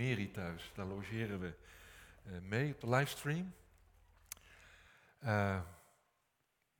Emeritus. 0.00 0.70
Daar 0.74 0.86
logeren 0.86 1.40
we 1.40 1.54
uh, 2.26 2.38
mee 2.40 2.72
op 2.72 2.80
de 2.80 2.88
livestream. 2.88 3.54
Uh, 5.24 5.60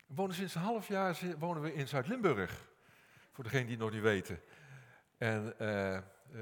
we 0.07 0.15
wonen 0.15 0.35
sinds 0.35 0.55
een 0.55 0.61
half 0.61 0.89
jaar 0.89 1.19
wonen 1.39 1.63
we 1.63 1.75
in 1.75 1.89
Zuid-Limburg. 1.89 2.69
Voor 3.33 3.45
degenen 3.45 3.67
die 3.67 3.77
het 3.77 3.85
nog 3.85 3.93
niet 3.93 4.03
weten. 4.03 4.41
En 5.19 5.55
uh, 5.61 5.99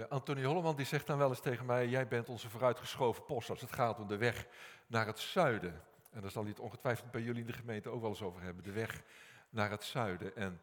Antonie 0.09 0.47
Holleman 0.47 0.77
die 0.77 0.87
zegt 0.87 1.07
dan 1.07 1.19
wel 1.19 1.29
eens 1.29 1.41
tegen 1.41 1.67
mij: 1.67 1.89
Jij 1.89 2.09
bent 2.09 2.29
onze 2.29 2.49
vooruitgeschoven 2.49 3.25
post 3.25 3.51
als 3.51 3.61
het 3.61 3.73
gaat 3.73 3.99
om 3.99 4.09
de 4.09 4.17
weg 4.17 4.47
naar 4.87 5.07
het 5.07 5.19
zuiden. 5.19 5.83
En 6.11 6.21
daar 6.21 6.31
zal 6.31 6.43
hij 6.43 6.51
het 6.51 6.61
ongetwijfeld 6.61 7.11
bij 7.11 7.23
jullie 7.23 7.41
in 7.41 7.47
de 7.47 7.53
gemeente 7.53 7.89
ook 7.89 8.01
wel 8.01 8.11
eens 8.11 8.23
over 8.23 8.43
hebben. 8.43 8.65
De 8.65 8.73
weg 8.73 9.03
naar 9.51 9.71
het 9.71 9.83
zuiden. 9.83 10.37
En 10.37 10.61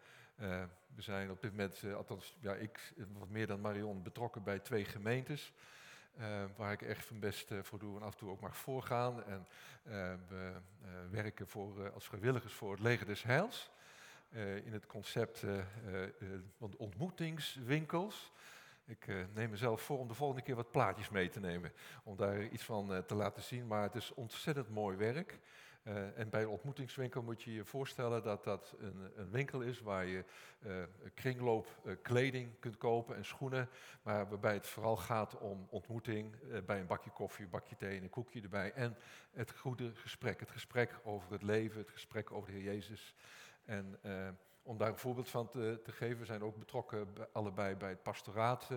we 0.96 1.02
zijn 1.02 1.32
op 1.32 1.42
dit 1.42 1.52
moment, 1.52 1.84
althans 1.96 2.36
ja, 2.40 2.54
ik 2.54 2.94
wat 3.18 3.30
meer 3.30 3.48
dan 3.48 3.62
Marion, 3.62 4.04
betrokken 4.04 4.44
bij 4.44 4.60
twee 4.60 4.86
gemeentes. 4.86 5.54
Uh, 6.20 6.44
waar 6.56 6.72
ik 6.72 6.82
echt 6.82 7.10
mijn 7.10 7.22
best 7.22 7.52
voor 7.62 7.80
doe 7.80 7.96
en 7.96 8.02
af 8.02 8.12
en 8.12 8.18
toe 8.18 8.30
ook 8.30 8.42
mag 8.42 8.58
voorgaan. 8.58 9.24
En 9.24 9.48
we 10.28 10.54
werken 11.10 11.48
voor, 11.48 11.92
als 11.92 12.06
vrijwilligers 12.06 12.54
voor 12.54 12.72
het 12.72 12.80
Leger 12.80 13.06
des 13.06 13.24
Heils. 13.24 13.72
in 14.64 14.74
het 14.74 14.86
concept 14.86 15.44
van 16.58 16.74
ontmoetingswinkels. 16.78 18.32
Ik 18.86 19.08
neem 19.34 19.50
mezelf 19.50 19.82
voor 19.82 20.00
om 20.00 20.08
de 20.08 20.14
volgende 20.14 20.42
keer 20.42 20.56
wat 20.56 20.72
plaatjes 20.72 21.10
mee 21.10 21.30
te 21.30 21.40
nemen. 21.40 21.72
Om 22.04 22.16
daar 22.16 22.44
iets 22.44 22.64
van 22.64 23.04
te 23.06 23.16
laten 23.16 23.44
zien. 23.44 23.68
Maar 23.68 23.84
het 23.84 23.96
is 23.96 24.14
ontzettend 24.14 24.70
mooi 24.70 24.98
werk. 24.98 25.40
Uh, 25.88 26.20
en 26.20 26.30
bij 26.30 26.42
een 26.42 26.48
ontmoetingswinkel 26.48 27.22
moet 27.22 27.44
je 27.44 27.54
je 27.54 27.66
voorstellen 27.66 28.24
dat 28.24 28.44
dat 28.44 28.76
een, 28.80 29.12
een 29.16 29.30
winkel 29.30 29.62
is 29.62 29.82
waar 29.82 30.06
je 30.06 30.24
uh, 30.66 30.74
kringloop 31.14 31.68
uh, 31.86 31.96
kleding 32.02 32.60
kunt 32.60 32.78
kopen 32.78 33.16
en 33.16 33.26
schoenen, 33.26 33.70
maar 34.02 34.30
waarbij 34.30 34.54
het 34.54 34.68
vooral 34.68 34.98
gaat 34.98 35.38
om 35.38 35.68
ontmoeting 35.70 36.36
bij 36.66 36.80
een 36.80 36.88
bakje 36.88 37.10
koffie, 37.10 37.46
een 37.46 37.52
bakje 37.52 37.76
thee 37.76 37.98
en 37.98 38.04
een 38.04 38.10
koekje 38.10 38.42
erbij 38.42 38.72
en 38.72 38.98
het 39.32 39.52
goede 39.52 39.92
gesprek, 39.96 40.40
het 40.40 40.52
gesprek 40.52 41.00
over 41.04 41.32
het 41.32 41.44
leven, 41.44 41.80
het 41.80 41.90
gesprek 41.90 42.32
over 42.32 42.52
de 42.52 42.58
Heer 42.58 42.74
Jezus. 42.74 43.16
En 43.66 44.00
om 44.66 44.78
daar 44.78 44.90
een 44.90 44.98
voorbeeld 44.98 45.30
van 45.30 45.50
te, 45.50 45.80
te 45.84 45.92
geven, 45.92 46.20
we 46.20 46.26
zijn 46.26 46.44
ook 46.44 46.58
betrokken 46.58 47.08
allebei 47.32 47.76
bij 47.76 47.90
het 47.90 48.04
pastoraat 48.04 48.70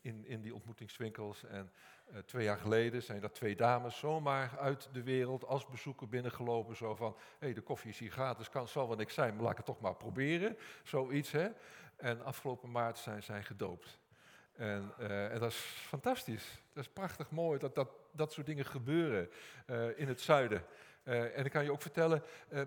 in, 0.00 0.26
in 0.26 0.40
die 0.40 0.54
ontmoetingswinkels 0.54 1.44
en 1.44 1.70
uh, 2.12 2.18
twee 2.18 2.44
jaar 2.44 2.58
geleden 2.58 3.02
zijn 3.02 3.22
er 3.22 3.32
twee 3.32 3.56
dames 3.56 3.98
zomaar 3.98 4.58
uit 4.58 4.88
de 4.92 5.02
wereld 5.02 5.44
als 5.44 5.66
bezoeker 5.66 6.08
binnengelopen. 6.08 6.76
Zo 6.76 6.94
van, 6.94 7.16
hé, 7.16 7.46
hey, 7.46 7.54
de 7.54 7.60
koffie 7.60 7.90
is 7.90 7.98
hier 7.98 8.10
gratis, 8.10 8.50
kan, 8.50 8.68
zal 8.68 8.88
wel 8.88 8.96
niks 8.96 9.14
zijn, 9.14 9.34
maar 9.34 9.42
laat 9.42 9.50
ik 9.50 9.56
het 9.56 9.66
toch 9.66 9.80
maar 9.80 9.94
proberen. 9.94 10.56
Zoiets, 10.82 11.30
hè. 11.30 11.48
En 11.96 12.24
afgelopen 12.24 12.70
maart 12.70 12.98
zijn 12.98 13.22
zij 13.22 13.42
gedoopt. 13.42 13.98
En, 14.52 14.92
dat 15.38 15.50
is 15.50 15.56
fantastisch. 15.86 16.62
Dat 16.72 16.84
is 16.84 16.90
prachtig 16.90 17.30
mooi 17.30 17.58
dat 17.58 17.74
dat, 17.74 17.88
dat 18.12 18.32
soort 18.32 18.46
dingen 18.46 18.66
gebeuren 18.66 19.30
in 19.96 20.08
het 20.08 20.20
zuiden. 20.20 20.64
En 21.08 21.44
ik 21.44 21.50
kan 21.50 21.64
je 21.64 21.72
ook 21.72 21.82
vertellen, 21.82 22.22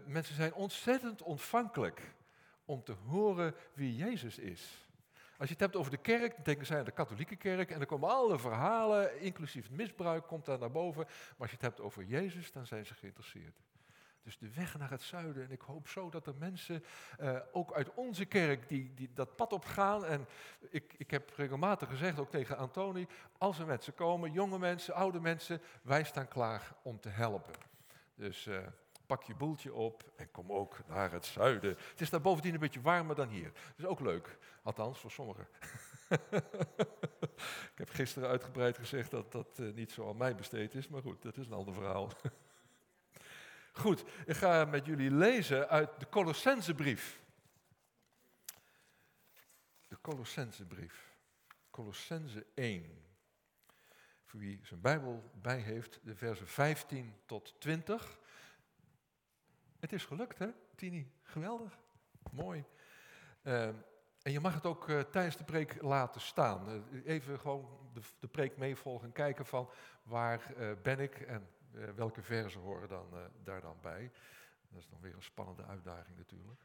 mensen 0.05 0.35
zijn 0.35 0.53
ontzettend 0.53 1.21
ontvankelijk 1.21 2.01
om 2.65 2.83
te 2.83 2.95
horen 3.07 3.55
wie 3.73 3.95
Jezus 3.95 4.37
is. 4.37 4.89
Als 5.37 5.49
je 5.49 5.55
het 5.55 5.63
hebt 5.63 5.75
over 5.75 5.91
de 5.91 5.97
kerk, 5.97 6.45
denken 6.45 6.65
zij 6.65 6.79
aan 6.79 6.85
de 6.85 6.91
katholieke 6.91 7.35
kerk 7.35 7.71
en 7.71 7.77
dan 7.77 7.87
komen 7.87 8.09
alle 8.09 8.39
verhalen, 8.39 9.19
inclusief 9.19 9.69
misbruik, 9.69 10.27
komt 10.27 10.45
daar 10.45 10.59
naar 10.59 10.71
boven. 10.71 11.03
Maar 11.05 11.35
als 11.37 11.49
je 11.49 11.55
het 11.55 11.65
hebt 11.65 11.79
over 11.79 12.03
Jezus, 12.03 12.51
dan 12.51 12.65
zijn 12.65 12.85
ze 12.85 12.93
geïnteresseerd. 12.93 13.55
Dus 14.23 14.37
de 14.37 14.53
weg 14.53 14.77
naar 14.77 14.89
het 14.89 15.01
zuiden. 15.01 15.43
En 15.43 15.51
ik 15.51 15.61
hoop 15.61 15.87
zo 15.87 16.09
dat 16.09 16.27
er 16.27 16.35
mensen, 16.35 16.83
uh, 17.19 17.39
ook 17.51 17.73
uit 17.73 17.93
onze 17.93 18.25
kerk, 18.25 18.69
die, 18.69 18.93
die 18.93 19.09
dat 19.13 19.35
pad 19.35 19.53
op 19.53 19.65
gaan. 19.65 20.05
En 20.05 20.27
ik, 20.69 20.93
ik 20.97 21.11
heb 21.11 21.31
regelmatig 21.35 21.89
gezegd, 21.89 22.19
ook 22.19 22.29
tegen 22.29 22.57
Antoni, 22.57 23.07
als 23.37 23.59
er 23.59 23.65
mensen 23.65 23.93
komen, 23.93 24.31
jonge 24.31 24.59
mensen, 24.59 24.93
oude 24.93 25.19
mensen, 25.19 25.61
wij 25.81 26.03
staan 26.03 26.27
klaar 26.27 26.73
om 26.81 26.99
te 26.99 27.09
helpen. 27.09 27.70
Dus 28.15 28.45
uh, 28.45 28.67
pak 29.05 29.23
je 29.23 29.35
boeltje 29.35 29.73
op 29.73 30.11
en 30.15 30.31
kom 30.31 30.51
ook 30.51 30.87
naar 30.87 31.11
het 31.11 31.25
zuiden. 31.25 31.69
Het 31.69 32.01
is 32.01 32.09
daar 32.09 32.21
bovendien 32.21 32.53
een 32.53 32.59
beetje 32.59 32.81
warmer 32.81 33.15
dan 33.15 33.29
hier. 33.29 33.51
Is 33.75 33.85
ook 33.85 33.99
leuk, 33.99 34.37
althans 34.63 34.99
voor 34.99 35.11
sommigen. 35.11 35.47
ik 37.71 37.77
heb 37.77 37.89
gisteren 37.89 38.29
uitgebreid 38.29 38.77
gezegd 38.77 39.11
dat 39.11 39.31
dat 39.31 39.59
uh, 39.59 39.73
niet 39.73 39.91
zo 39.91 40.09
aan 40.09 40.17
mij 40.17 40.35
besteed 40.35 40.75
is, 40.75 40.87
maar 40.87 41.01
goed, 41.01 41.21
dat 41.21 41.37
is 41.37 41.45
een 41.45 41.53
ander 41.53 41.73
verhaal. 41.73 42.11
goed, 43.83 44.03
ik 44.25 44.35
ga 44.35 44.65
met 44.65 44.85
jullie 44.85 45.11
lezen 45.11 45.69
uit 45.69 45.99
de 45.99 46.09
Colossensebrief. 46.09 47.21
De 49.87 49.97
Colossensebrief. 50.01 51.15
Colossense 51.69 52.45
1. 52.53 53.10
Wie 54.31 54.59
zijn 54.63 54.81
Bijbel 54.81 55.31
bij 55.41 55.59
heeft, 55.59 55.99
de 56.03 56.15
versen 56.15 56.47
15 56.47 57.15
tot 57.25 57.55
20. 57.59 58.19
Het 59.79 59.93
is 59.93 60.05
gelukt, 60.05 60.39
hè, 60.39 60.47
Tini? 60.75 61.11
Geweldig. 61.21 61.79
Mooi. 62.31 62.63
Uh, 63.43 63.67
en 64.21 64.31
je 64.31 64.39
mag 64.39 64.53
het 64.53 64.65
ook 64.65 64.87
uh, 64.87 64.99
tijdens 64.99 65.37
de 65.37 65.43
preek 65.43 65.81
laten 65.81 66.21
staan. 66.21 66.83
Uh, 66.91 67.05
even 67.05 67.39
gewoon 67.39 67.89
de, 67.93 68.01
de, 68.19 68.27
preek 68.27 68.57
meevolgen 68.57 69.07
en 69.07 69.13
kijken 69.13 69.45
van 69.45 69.69
waar 70.03 70.53
uh, 70.57 70.71
ben 70.83 70.99
ik 70.99 71.19
en 71.19 71.47
welke 71.95 72.21
versen 72.21 72.61
horen 72.61 72.89
dan, 72.89 73.07
daar 73.43 73.61
dan 73.61 73.77
bij. 73.81 74.11
Dat 74.69 74.79
is 74.79 74.87
dan 74.87 75.01
weer 75.01 75.15
een 75.15 75.23
spannende 75.23 75.65
uitdaging 75.65 76.17
natuurlijk. 76.17 76.61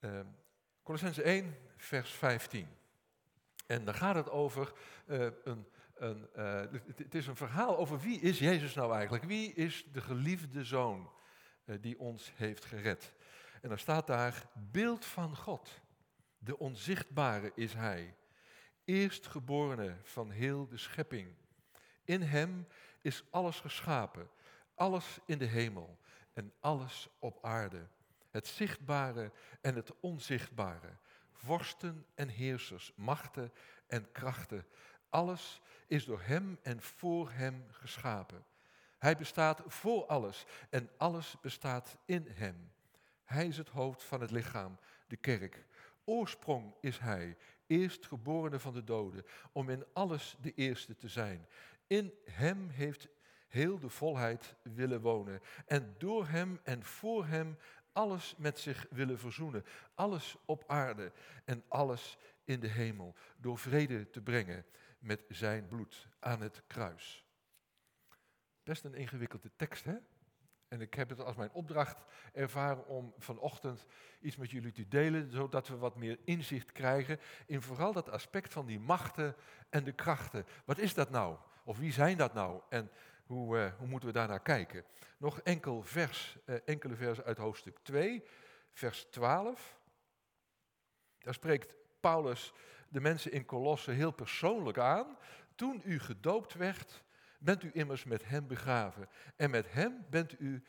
Ehm, 0.00 0.26
Colossense 0.82 1.22
1, 1.22 1.56
vers 1.76 2.10
15. 2.10 2.68
En 3.66 3.84
dan 3.84 3.94
gaat 3.94 4.14
het 4.14 4.30
over 4.30 4.72
een, 5.06 5.66
een 6.00 6.28
het 6.96 7.14
is 7.14 7.26
een 7.26 7.36
verhaal 7.36 7.78
over 7.78 8.00
wie 8.00 8.20
is 8.20 8.38
Jezus 8.38 8.74
nou 8.74 8.94
eigenlijk? 8.94 9.24
Wie 9.24 9.52
is 9.54 9.86
de 9.92 10.00
geliefde 10.00 10.64
zoon? 10.64 11.10
Eh, 11.64 11.76
die 11.80 11.98
ons 11.98 12.32
heeft 12.34 12.64
gered. 12.64 13.12
En 13.62 13.68
dan 13.68 13.78
staat 13.78 14.06
daar, 14.06 14.46
beeld 14.70 15.04
van 15.04 15.36
God. 15.36 15.80
De 16.38 16.58
onzichtbare 16.58 17.52
is 17.54 17.74
Hij. 17.74 18.14
Eerstgeborene 18.84 19.96
van 20.02 20.30
heel 20.30 20.68
de 20.68 20.76
schepping. 20.76 21.34
In 22.04 22.22
Hem 22.22 22.66
is 23.00 23.24
alles 23.30 23.60
geschapen. 23.60 24.30
Alles 24.74 25.18
in 25.26 25.38
de 25.38 25.44
hemel 25.44 25.98
en 26.32 26.52
alles 26.60 27.08
op 27.18 27.44
aarde. 27.44 27.86
Het 28.30 28.46
zichtbare 28.46 29.32
en 29.60 29.74
het 29.74 30.00
onzichtbare. 30.00 30.96
Vorsten 31.32 32.06
en 32.14 32.28
heersers, 32.28 32.92
machten 32.96 33.52
en 33.86 34.12
krachten. 34.12 34.66
Alles 35.08 35.60
is 35.90 36.04
door 36.04 36.20
Hem 36.22 36.58
en 36.62 36.82
voor 36.82 37.30
Hem 37.30 37.64
geschapen. 37.70 38.44
Hij 38.98 39.16
bestaat 39.16 39.62
voor 39.66 40.06
alles 40.06 40.46
en 40.70 40.90
alles 40.96 41.36
bestaat 41.40 41.96
in 42.04 42.26
hem. 42.34 42.72
Hij 43.24 43.46
is 43.46 43.56
het 43.56 43.68
hoofd 43.68 44.02
van 44.02 44.20
het 44.20 44.30
lichaam, 44.30 44.78
de 45.06 45.16
kerk. 45.16 45.64
Oorsprong 46.04 46.74
is 46.80 46.98
hij, 46.98 47.36
eerstgeborene 47.66 48.58
van 48.58 48.72
de 48.72 48.84
doden, 48.84 49.24
om 49.52 49.70
in 49.70 49.84
alles 49.92 50.36
de 50.40 50.52
eerste 50.54 50.96
te 50.96 51.08
zijn. 51.08 51.46
In 51.86 52.12
hem 52.24 52.68
heeft 52.68 53.08
heel 53.48 53.78
de 53.78 53.88
volheid 53.88 54.54
willen 54.62 55.00
wonen 55.00 55.40
en 55.66 55.94
door 55.98 56.26
hem 56.26 56.60
en 56.62 56.84
voor 56.84 57.26
hem 57.26 57.58
alles 57.92 58.34
met 58.38 58.58
zich 58.58 58.86
willen 58.90 59.18
verzoenen. 59.18 59.64
Alles 59.94 60.36
op 60.44 60.64
aarde 60.66 61.12
en 61.44 61.64
alles 61.68 62.18
in 62.44 62.60
de 62.60 62.68
hemel, 62.68 63.14
door 63.36 63.58
vrede 63.58 64.10
te 64.10 64.20
brengen 64.20 64.64
met 65.00 65.24
zijn 65.28 65.66
bloed 65.66 66.08
aan 66.18 66.40
het 66.40 66.62
kruis. 66.66 67.24
Best 68.62 68.84
een 68.84 68.94
ingewikkelde 68.94 69.50
tekst, 69.56 69.84
hè? 69.84 69.96
En 70.68 70.80
ik 70.80 70.94
heb 70.94 71.08
het 71.08 71.20
als 71.20 71.36
mijn 71.36 71.52
opdracht 71.52 72.04
ervaren 72.32 72.86
om 72.86 73.14
vanochtend 73.18 73.86
iets 74.20 74.36
met 74.36 74.50
jullie 74.50 74.72
te 74.72 74.88
delen, 74.88 75.30
zodat 75.30 75.68
we 75.68 75.76
wat 75.76 75.96
meer 75.96 76.18
inzicht 76.24 76.72
krijgen 76.72 77.20
in 77.46 77.62
vooral 77.62 77.92
dat 77.92 78.10
aspect 78.10 78.52
van 78.52 78.66
die 78.66 78.80
machten 78.80 79.36
en 79.70 79.84
de 79.84 79.92
krachten. 79.92 80.46
Wat 80.64 80.78
is 80.78 80.94
dat 80.94 81.10
nou? 81.10 81.36
Of 81.64 81.78
wie 81.78 81.92
zijn 81.92 82.16
dat 82.16 82.34
nou? 82.34 82.60
En 82.68 82.90
hoe, 83.24 83.56
uh, 83.56 83.72
hoe 83.78 83.86
moeten 83.86 84.08
we 84.08 84.14
daarnaar 84.14 84.42
kijken? 84.42 84.84
Nog 85.18 85.40
enkel 85.40 85.82
vers, 85.82 86.38
uh, 86.46 86.56
enkele 86.64 86.94
versen 86.94 87.24
uit 87.24 87.38
hoofdstuk 87.38 87.78
2, 87.82 88.24
vers 88.72 89.04
12. 89.04 89.78
Daar 91.18 91.34
spreekt 91.34 91.74
Paulus 92.00 92.52
de 92.90 93.00
mensen 93.00 93.32
in 93.32 93.44
Colosse 93.44 93.90
heel 93.90 94.10
persoonlijk 94.10 94.78
aan. 94.78 95.16
Toen 95.54 95.82
u 95.84 95.98
gedoopt 95.98 96.54
werd, 96.54 97.02
bent 97.38 97.62
u 97.62 97.70
immers 97.72 98.04
met 98.04 98.28
hem 98.28 98.46
begraven. 98.46 99.08
En 99.36 99.50
met 99.50 99.72
hem 99.72 100.04
bent 100.10 100.40
u 100.40 100.64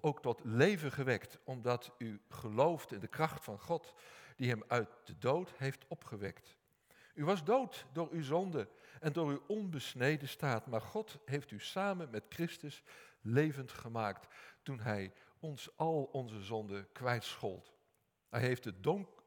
ook 0.00 0.22
tot 0.22 0.40
leven 0.44 0.92
gewekt, 0.92 1.38
omdat 1.44 1.94
u 1.98 2.20
gelooft 2.28 2.92
in 2.92 3.00
de 3.00 3.08
kracht 3.08 3.44
van 3.44 3.58
God, 3.58 3.94
die 4.36 4.48
hem 4.48 4.64
uit 4.66 4.88
de 5.04 5.18
dood 5.18 5.52
heeft 5.56 5.84
opgewekt. 5.88 6.56
U 7.14 7.24
was 7.24 7.44
dood 7.44 7.86
door 7.92 8.08
uw 8.10 8.22
zonde 8.22 8.68
en 9.00 9.12
door 9.12 9.28
uw 9.30 9.42
onbesneden 9.46 10.28
staat, 10.28 10.66
maar 10.66 10.80
God 10.80 11.18
heeft 11.24 11.50
u 11.50 11.60
samen 11.60 12.10
met 12.10 12.24
Christus 12.28 12.82
levend 13.20 13.72
gemaakt 13.72 14.34
toen 14.62 14.80
hij 14.80 15.12
ons 15.38 15.76
al 15.76 16.02
onze 16.12 16.42
zonden 16.42 16.92
kwijtschold. 16.92 17.72
Hij 18.28 18.40
heeft 18.40 18.62
de 18.62 18.80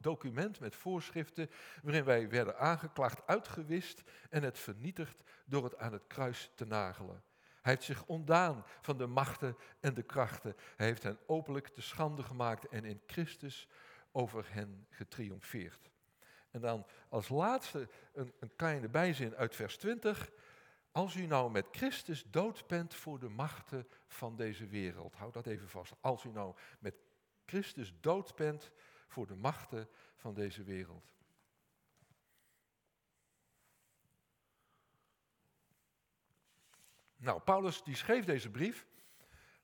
document 0.03 0.59
met 0.59 0.75
voorschriften 0.75 1.49
waarin 1.81 2.03
wij 2.03 2.29
werden 2.29 2.57
aangeklaagd, 2.57 3.27
uitgewist 3.27 4.03
en 4.29 4.43
het 4.43 4.59
vernietigd 4.59 5.23
door 5.45 5.63
het 5.63 5.77
aan 5.77 5.93
het 5.93 6.07
kruis 6.07 6.51
te 6.55 6.65
nagelen. 6.65 7.23
Hij 7.61 7.71
heeft 7.73 7.83
zich 7.85 8.05
ontdaan 8.05 8.63
van 8.81 8.97
de 8.97 9.07
machten 9.07 9.57
en 9.79 9.93
de 9.93 10.03
krachten. 10.03 10.55
Hij 10.75 10.85
heeft 10.85 11.03
hen 11.03 11.19
openlijk 11.25 11.67
te 11.67 11.81
schande 11.81 12.23
gemaakt 12.23 12.67
en 12.67 12.85
in 12.85 13.01
Christus 13.05 13.67
over 14.11 14.45
hen 14.49 14.87
getriomfeerd. 14.89 15.89
En 16.51 16.61
dan 16.61 16.85
als 17.09 17.29
laatste 17.29 17.89
een, 18.13 18.33
een 18.39 18.55
kleine 18.55 18.89
bijzin 18.89 19.35
uit 19.35 19.55
vers 19.55 19.77
20. 19.77 20.31
Als 20.91 21.15
u 21.15 21.25
nou 21.25 21.51
met 21.51 21.67
Christus 21.71 22.23
dood 22.23 22.67
bent 22.67 22.93
voor 22.93 23.19
de 23.19 23.29
machten 23.29 23.87
van 24.07 24.35
deze 24.35 24.67
wereld. 24.67 25.15
Houd 25.15 25.33
dat 25.33 25.45
even 25.45 25.69
vast. 25.69 25.93
Als 26.01 26.23
u 26.23 26.29
nou 26.29 26.55
met 26.79 26.95
Christus 27.45 27.93
dood 27.99 28.35
bent 28.35 28.71
voor 29.13 29.27
de 29.27 29.35
machten 29.35 29.89
van 30.15 30.33
deze 30.33 30.63
wereld. 30.63 31.11
Nou, 37.15 37.41
Paulus 37.41 37.83
die 37.83 37.95
schreef 37.95 38.25
deze 38.25 38.49
brief 38.49 38.87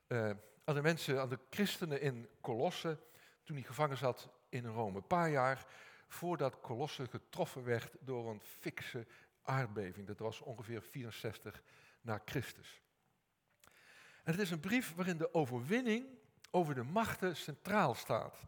uh, 0.07 0.29
aan 0.63 0.75
de 0.75 0.81
mensen, 0.81 1.21
aan 1.21 1.29
de 1.29 1.39
christenen 1.49 2.01
in 2.01 2.29
Colosse, 2.41 2.99
toen 3.43 3.55
hij 3.55 3.65
gevangen 3.65 3.97
zat 3.97 4.29
in 4.49 4.65
Rome. 4.65 4.97
Een 4.97 5.07
paar 5.07 5.29
jaar 5.29 5.65
voordat 6.07 6.61
Colosse 6.61 7.07
getroffen 7.07 7.63
werd 7.63 7.95
door 7.99 8.29
een 8.29 8.41
fikse 8.41 9.07
aardbeving. 9.41 10.07
Dat 10.07 10.19
was 10.19 10.41
ongeveer 10.41 10.81
64 10.81 11.63
na 12.01 12.21
Christus. 12.25 12.81
En 14.23 14.31
het 14.31 14.39
is 14.39 14.51
een 14.51 14.59
brief 14.59 14.95
waarin 14.95 15.17
de 15.17 15.33
overwinning 15.33 16.05
over 16.51 16.75
de 16.75 16.83
machten 16.83 17.35
centraal 17.35 17.93
staat. 17.93 18.47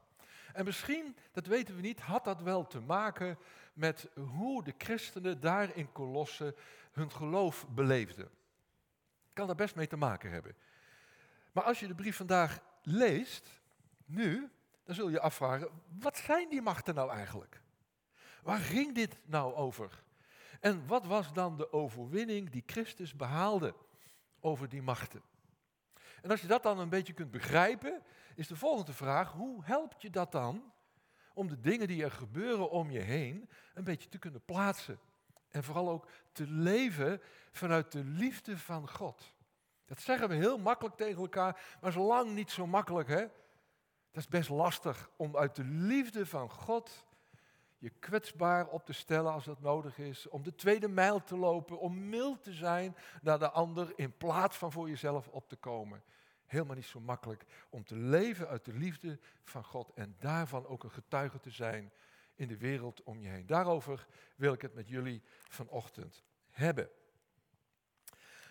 En 0.53 0.65
misschien, 0.65 1.17
dat 1.31 1.45
weten 1.45 1.75
we 1.75 1.81
niet, 1.81 1.99
had 1.99 2.23
dat 2.23 2.41
wel 2.41 2.67
te 2.67 2.79
maken 2.79 3.37
met 3.73 4.09
hoe 4.15 4.63
de 4.63 4.73
christenen 4.77 5.39
daar 5.39 5.75
in 5.75 5.91
Colosse 5.91 6.55
hun 6.91 7.11
geloof 7.11 7.67
beleefden. 7.69 8.29
Kan 9.33 9.47
daar 9.47 9.55
best 9.55 9.75
mee 9.75 9.87
te 9.87 9.97
maken 9.97 10.31
hebben. 10.31 10.55
Maar 11.51 11.63
als 11.63 11.79
je 11.79 11.87
de 11.87 11.95
brief 11.95 12.15
vandaag 12.15 12.59
leest, 12.83 13.61
nu, 14.05 14.51
dan 14.83 14.95
zul 14.95 15.09
je 15.09 15.19
afvragen, 15.19 15.69
wat 15.99 16.17
zijn 16.17 16.49
die 16.49 16.61
machten 16.61 16.95
nou 16.95 17.11
eigenlijk? 17.11 17.61
Waar 18.43 18.59
ging 18.59 18.95
dit 18.95 19.17
nou 19.25 19.53
over? 19.53 20.03
En 20.59 20.87
wat 20.87 21.05
was 21.05 21.33
dan 21.33 21.57
de 21.57 21.71
overwinning 21.73 22.49
die 22.49 22.63
Christus 22.65 23.15
behaalde 23.15 23.75
over 24.39 24.69
die 24.69 24.81
machten? 24.81 25.21
En 26.21 26.29
als 26.29 26.41
je 26.41 26.47
dat 26.47 26.63
dan 26.63 26.79
een 26.79 26.89
beetje 26.89 27.13
kunt 27.13 27.31
begrijpen, 27.31 28.03
is 28.35 28.47
de 28.47 28.55
volgende 28.55 28.93
vraag, 28.93 29.31
hoe 29.31 29.63
helpt 29.63 30.01
je 30.01 30.09
dat 30.09 30.31
dan 30.31 30.71
om 31.33 31.47
de 31.47 31.59
dingen 31.59 31.87
die 31.87 32.03
er 32.03 32.11
gebeuren 32.11 32.69
om 32.69 32.91
je 32.91 32.99
heen 32.99 33.49
een 33.73 33.83
beetje 33.83 34.09
te 34.09 34.19
kunnen 34.19 34.45
plaatsen? 34.45 34.99
En 35.49 35.63
vooral 35.63 35.89
ook 35.89 36.07
te 36.31 36.47
leven 36.47 37.21
vanuit 37.51 37.91
de 37.91 38.03
liefde 38.03 38.57
van 38.57 38.89
God. 38.89 39.33
Dat 39.85 40.01
zeggen 40.01 40.29
we 40.29 40.35
heel 40.35 40.57
makkelijk 40.57 40.95
tegen 40.95 41.21
elkaar, 41.21 41.77
maar 41.81 41.89
is 41.89 41.95
lang 41.95 42.33
niet 42.33 42.51
zo 42.51 42.67
makkelijk, 42.67 43.09
hè? 43.09 43.27
Dat 44.11 44.23
is 44.23 44.27
best 44.27 44.49
lastig 44.49 45.09
om 45.15 45.37
uit 45.37 45.55
de 45.55 45.63
liefde 45.63 46.25
van 46.25 46.49
God 46.49 47.05
je 47.81 47.89
kwetsbaar 47.89 48.67
op 48.67 48.85
te 48.85 48.93
stellen 48.93 49.31
als 49.31 49.45
dat 49.45 49.61
nodig 49.61 49.97
is, 49.97 50.27
om 50.27 50.43
de 50.43 50.55
tweede 50.55 50.87
mijl 50.87 51.23
te 51.23 51.37
lopen, 51.37 51.79
om 51.79 52.09
mild 52.09 52.43
te 52.43 52.53
zijn 52.53 52.95
naar 53.21 53.39
de 53.39 53.49
ander 53.49 53.93
in 53.95 54.17
plaats 54.17 54.57
van 54.57 54.71
voor 54.71 54.89
jezelf 54.89 55.27
op 55.27 55.49
te 55.49 55.55
komen. 55.55 56.03
Helemaal 56.51 56.75
niet 56.75 56.85
zo 56.85 56.99
makkelijk 56.99 57.45
om 57.69 57.83
te 57.83 57.95
leven 57.95 58.47
uit 58.47 58.65
de 58.65 58.73
liefde 58.73 59.19
van 59.43 59.63
God 59.63 59.91
en 59.93 60.15
daarvan 60.19 60.67
ook 60.67 60.83
een 60.83 60.91
getuige 60.91 61.39
te 61.39 61.49
zijn 61.49 61.91
in 62.35 62.47
de 62.47 62.57
wereld 62.57 63.03
om 63.03 63.21
je 63.21 63.27
heen. 63.27 63.45
Daarover 63.45 64.07
wil 64.35 64.53
ik 64.53 64.61
het 64.61 64.73
met 64.73 64.87
jullie 64.87 65.21
vanochtend 65.47 66.23
hebben. 66.49 66.89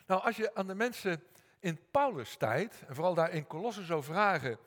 Nou, 0.06 0.22
als 0.22 0.36
je 0.36 0.54
aan 0.54 0.66
de 0.66 0.74
mensen 0.74 1.22
in 1.58 1.80
Paulus' 1.90 2.36
tijd, 2.36 2.84
en 2.86 2.94
vooral 2.94 3.14
daar 3.14 3.30
in 3.30 3.46
Colosse 3.46 3.84
zou 3.84 4.02
vragen, 4.02 4.58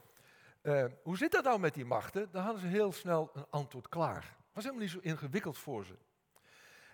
uh, 0.62 0.86
hoe 1.04 1.18
zit 1.18 1.32
dat 1.32 1.44
nou 1.44 1.60
met 1.60 1.74
die 1.74 1.86
machten? 1.86 2.32
Dan 2.32 2.44
hadden 2.44 2.62
ze 2.62 2.68
heel 2.68 2.92
snel 2.92 3.32
een 3.34 3.48
antwoord 3.50 3.90
klaar. 3.90 4.24
Het 4.24 4.54
was 4.54 4.64
helemaal 4.64 4.84
niet 4.84 4.94
zo 4.94 5.00
ingewikkeld 5.02 5.58
voor 5.58 5.86
ze. 5.86 5.96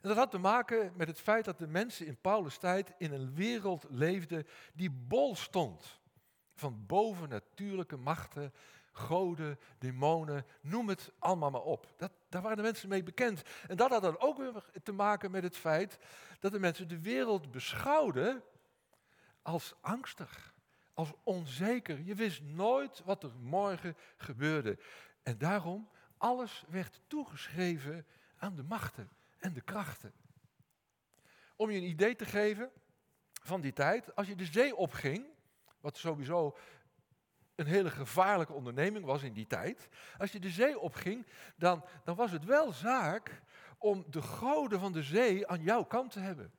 En 0.01 0.07
dat 0.07 0.17
had 0.17 0.31
te 0.31 0.37
maken 0.37 0.91
met 0.95 1.07
het 1.07 1.19
feit 1.19 1.45
dat 1.45 1.57
de 1.57 1.67
mensen 1.67 2.05
in 2.05 2.21
Paulus' 2.21 2.57
tijd 2.57 2.93
in 2.97 3.13
een 3.13 3.33
wereld 3.33 3.85
leefden 3.89 4.47
die 4.73 4.91
bol 4.91 5.35
stond 5.35 5.98
van 6.59 6.85
bovennatuurlijke 6.85 7.97
machten, 7.97 8.53
goden, 8.91 9.59
demonen, 9.77 10.45
noem 10.61 10.89
het 10.89 11.11
allemaal 11.19 11.49
maar 11.49 11.61
op. 11.61 11.93
Dat, 11.97 12.11
daar 12.29 12.41
waren 12.41 12.57
de 12.57 12.63
mensen 12.63 12.89
mee 12.89 13.03
bekend. 13.03 13.41
En 13.67 13.77
dat 13.77 13.89
had 13.89 14.01
dan 14.01 14.19
ook 14.19 14.37
weer 14.37 14.63
te 14.83 14.91
maken 14.91 15.31
met 15.31 15.43
het 15.43 15.57
feit 15.57 15.99
dat 16.39 16.51
de 16.51 16.59
mensen 16.59 16.87
de 16.87 17.01
wereld 17.01 17.51
beschouwden 17.51 18.43
als 19.41 19.75
angstig, 19.81 20.53
als 20.93 21.13
onzeker. 21.23 22.01
Je 22.01 22.15
wist 22.15 22.41
nooit 22.41 23.01
wat 23.05 23.23
er 23.23 23.31
morgen 23.39 23.95
gebeurde. 24.17 24.77
En 25.23 25.37
daarom, 25.37 25.89
alles 26.17 26.65
werd 26.69 27.01
toegeschreven 27.07 28.05
aan 28.37 28.55
de 28.55 28.63
machten 28.63 29.09
en 29.37 29.53
de 29.53 29.61
krachten. 29.61 30.13
Om 31.55 31.69
je 31.69 31.77
een 31.77 31.89
idee 31.89 32.15
te 32.15 32.25
geven 32.25 32.71
van 33.41 33.61
die 33.61 33.73
tijd, 33.73 34.15
als 34.15 34.27
je 34.27 34.35
de 34.35 34.45
zee 34.45 34.75
opging, 34.75 35.25
wat 35.81 35.97
sowieso 35.97 36.57
een 37.55 37.65
hele 37.65 37.89
gevaarlijke 37.89 38.53
onderneming 38.53 39.05
was 39.05 39.23
in 39.23 39.33
die 39.33 39.47
tijd. 39.47 39.89
Als 40.17 40.31
je 40.31 40.39
de 40.39 40.49
zee 40.49 40.79
opging, 40.79 41.27
dan, 41.55 41.85
dan 42.03 42.15
was 42.15 42.31
het 42.31 42.45
wel 42.45 42.71
zaak 42.71 43.41
om 43.77 44.05
de 44.09 44.21
goden 44.21 44.79
van 44.79 44.91
de 44.91 45.03
zee 45.03 45.47
aan 45.47 45.61
jouw 45.61 45.83
kant 45.83 46.11
te 46.11 46.19
hebben. 46.19 46.53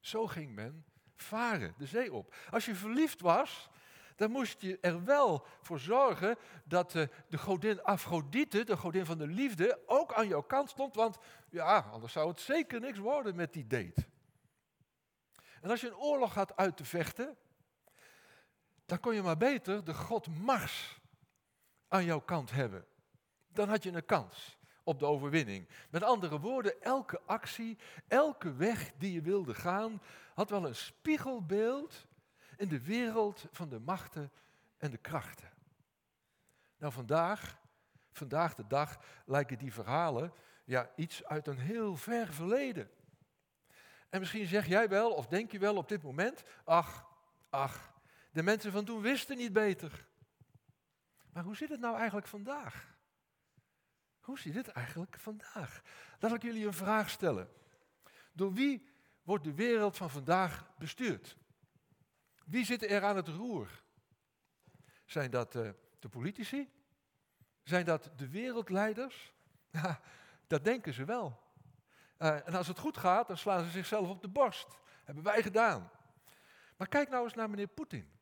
Zo 0.00 0.26
ging 0.26 0.54
men 0.54 0.84
varen, 1.16 1.74
de 1.78 1.86
zee 1.86 2.12
op. 2.12 2.34
Als 2.50 2.64
je 2.64 2.74
verliefd 2.74 3.20
was, 3.20 3.70
dan 4.16 4.30
moest 4.30 4.60
je 4.60 4.78
er 4.80 5.04
wel 5.04 5.46
voor 5.60 5.78
zorgen 5.78 6.36
dat 6.64 6.90
de, 6.90 7.08
de 7.28 7.38
godin 7.38 7.82
Afrodite, 7.82 8.64
de 8.64 8.76
godin 8.76 9.06
van 9.06 9.18
de 9.18 9.26
liefde, 9.26 9.82
ook 9.86 10.12
aan 10.12 10.28
jouw 10.28 10.42
kant 10.42 10.70
stond. 10.70 10.94
Want 10.94 11.18
ja, 11.50 11.78
anders 11.78 12.12
zou 12.12 12.28
het 12.28 12.40
zeker 12.40 12.80
niks 12.80 12.98
worden 12.98 13.36
met 13.36 13.52
die 13.52 13.66
date. 13.66 14.06
En 15.60 15.70
als 15.70 15.80
je 15.80 15.86
een 15.86 15.96
oorlog 15.96 16.34
had 16.34 16.56
uit 16.56 16.76
te 16.76 16.84
vechten, 16.84 17.36
dan 18.86 19.00
kon 19.00 19.14
je 19.14 19.22
maar 19.22 19.36
beter 19.36 19.84
de 19.84 19.94
god 19.94 20.38
Mars 20.38 21.00
aan 21.88 22.04
jouw 22.04 22.20
kant 22.20 22.50
hebben. 22.50 22.86
Dan 23.48 23.68
had 23.68 23.82
je 23.82 23.92
een 23.92 24.04
kans 24.04 24.58
op 24.82 24.98
de 24.98 25.06
overwinning. 25.06 25.68
Met 25.90 26.02
andere 26.02 26.40
woorden, 26.40 26.82
elke 26.82 27.20
actie, 27.26 27.78
elke 28.08 28.54
weg 28.54 28.92
die 28.98 29.12
je 29.12 29.22
wilde 29.22 29.54
gaan, 29.54 30.02
had 30.34 30.50
wel 30.50 30.66
een 30.66 30.76
spiegelbeeld 30.76 32.06
in 32.56 32.68
de 32.68 32.82
wereld 32.82 33.46
van 33.50 33.68
de 33.68 33.80
machten 33.80 34.32
en 34.76 34.90
de 34.90 34.96
krachten. 34.96 35.52
Nou, 36.78 36.92
vandaag, 36.92 37.58
vandaag 38.12 38.54
de 38.54 38.66
dag, 38.66 38.98
lijken 39.24 39.58
die 39.58 39.72
verhalen 39.72 40.32
ja, 40.64 40.90
iets 40.96 41.24
uit 41.24 41.46
een 41.46 41.58
heel 41.58 41.96
ver 41.96 42.32
verleden. 42.32 42.90
En 44.08 44.20
misschien 44.20 44.46
zeg 44.46 44.66
jij 44.66 44.88
wel, 44.88 45.12
of 45.12 45.26
denk 45.26 45.52
je 45.52 45.58
wel 45.58 45.76
op 45.76 45.88
dit 45.88 46.02
moment, 46.02 46.42
ach, 46.64 47.06
ach, 47.50 47.93
de 48.34 48.42
mensen 48.42 48.72
van 48.72 48.84
toen 48.84 49.00
wisten 49.00 49.36
niet 49.36 49.52
beter. 49.52 50.06
Maar 51.32 51.44
hoe 51.44 51.56
zit 51.56 51.68
het 51.68 51.80
nou 51.80 51.96
eigenlijk 51.96 52.26
vandaag? 52.26 52.96
Hoe 54.20 54.38
zit 54.38 54.54
het 54.54 54.68
eigenlijk 54.68 55.18
vandaag? 55.18 55.82
Laat 56.18 56.34
ik 56.34 56.42
jullie 56.42 56.66
een 56.66 56.72
vraag 56.72 57.10
stellen. 57.10 57.48
Door 58.32 58.52
wie 58.52 58.88
wordt 59.22 59.44
de 59.44 59.54
wereld 59.54 59.96
van 59.96 60.10
vandaag 60.10 60.76
bestuurd? 60.78 61.36
Wie 62.44 62.64
zit 62.64 62.90
er 62.90 63.04
aan 63.04 63.16
het 63.16 63.28
roer? 63.28 63.82
Zijn 65.04 65.30
dat 65.30 65.54
uh, 65.54 65.70
de 65.98 66.08
politici? 66.08 66.70
Zijn 67.62 67.84
dat 67.84 68.10
de 68.16 68.28
wereldleiders? 68.28 69.32
Dat 70.46 70.64
denken 70.64 70.94
ze 70.94 71.04
wel. 71.04 71.42
Uh, 72.18 72.46
en 72.46 72.54
als 72.54 72.66
het 72.66 72.78
goed 72.78 72.96
gaat, 72.96 73.26
dan 73.26 73.38
slaan 73.38 73.64
ze 73.64 73.70
zichzelf 73.70 74.08
op 74.08 74.22
de 74.22 74.28
borst. 74.28 74.78
Hebben 75.04 75.24
wij 75.24 75.42
gedaan. 75.42 75.90
Maar 76.76 76.88
kijk 76.88 77.08
nou 77.08 77.24
eens 77.24 77.34
naar 77.34 77.50
meneer 77.50 77.66
Poetin. 77.66 78.13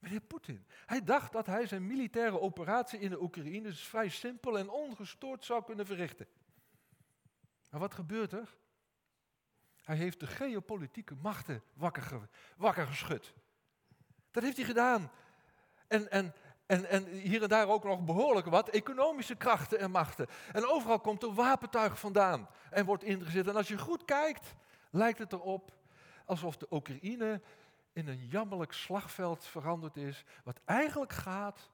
Meneer 0.00 0.20
Poetin. 0.20 0.66
Hij 0.86 1.04
dacht 1.04 1.32
dat 1.32 1.46
hij 1.46 1.66
zijn 1.66 1.86
militaire 1.86 2.40
operatie 2.40 2.98
in 2.98 3.10
de 3.10 3.22
Oekraïne 3.22 3.68
dus 3.68 3.88
vrij 3.88 4.08
simpel 4.08 4.58
en 4.58 4.70
ongestoord 4.70 5.44
zou 5.44 5.64
kunnen 5.64 5.86
verrichten. 5.86 6.26
Maar 7.70 7.80
wat 7.80 7.94
gebeurt 7.94 8.32
er? 8.32 8.56
Hij 9.82 9.96
heeft 9.96 10.20
de 10.20 10.26
geopolitieke 10.26 11.14
machten 11.14 11.62
wakker, 11.72 12.28
wakker 12.56 12.86
geschud. 12.86 13.34
Dat 14.30 14.42
heeft 14.42 14.56
hij 14.56 14.66
gedaan. 14.66 15.10
En, 15.86 16.10
en, 16.10 16.34
en, 16.66 16.88
en 16.88 17.06
hier 17.06 17.42
en 17.42 17.48
daar 17.48 17.68
ook 17.68 17.84
nog 17.84 18.04
behoorlijk 18.04 18.46
wat 18.46 18.68
economische 18.68 19.34
krachten 19.34 19.78
en 19.78 19.90
machten. 19.90 20.26
En 20.52 20.66
overal 20.66 21.00
komt 21.00 21.22
er 21.22 21.34
wapentuig 21.34 21.98
vandaan 21.98 22.48
en 22.70 22.84
wordt 22.84 23.04
ingezet. 23.04 23.46
En 23.48 23.56
als 23.56 23.68
je 23.68 23.78
goed 23.78 24.04
kijkt, 24.04 24.54
lijkt 24.90 25.18
het 25.18 25.32
erop 25.32 25.72
alsof 26.24 26.56
de 26.56 26.66
Oekraïne 26.70 27.40
in 27.92 28.08
een 28.08 28.26
jammerlijk 28.26 28.72
slagveld 28.72 29.44
veranderd 29.44 29.96
is, 29.96 30.24
wat 30.44 30.60
eigenlijk 30.64 31.12
gaat 31.12 31.70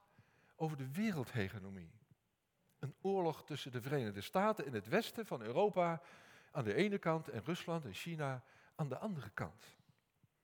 over 0.55 0.77
de 0.77 0.91
wereldhegemonie. 0.91 1.91
Een 2.79 2.95
oorlog 3.01 3.43
tussen 3.43 3.71
de 3.71 3.81
Verenigde 3.81 4.21
Staten 4.21 4.65
in 4.65 4.73
het 4.73 4.87
westen 4.87 5.25
van 5.25 5.41
Europa 5.41 6.01
aan 6.51 6.63
de 6.63 6.73
ene 6.73 6.97
kant 6.97 7.29
en 7.29 7.43
Rusland 7.43 7.85
en 7.85 7.93
China 7.93 8.43
aan 8.75 8.89
de 8.89 8.97
andere 8.97 9.29
kant. 9.29 9.75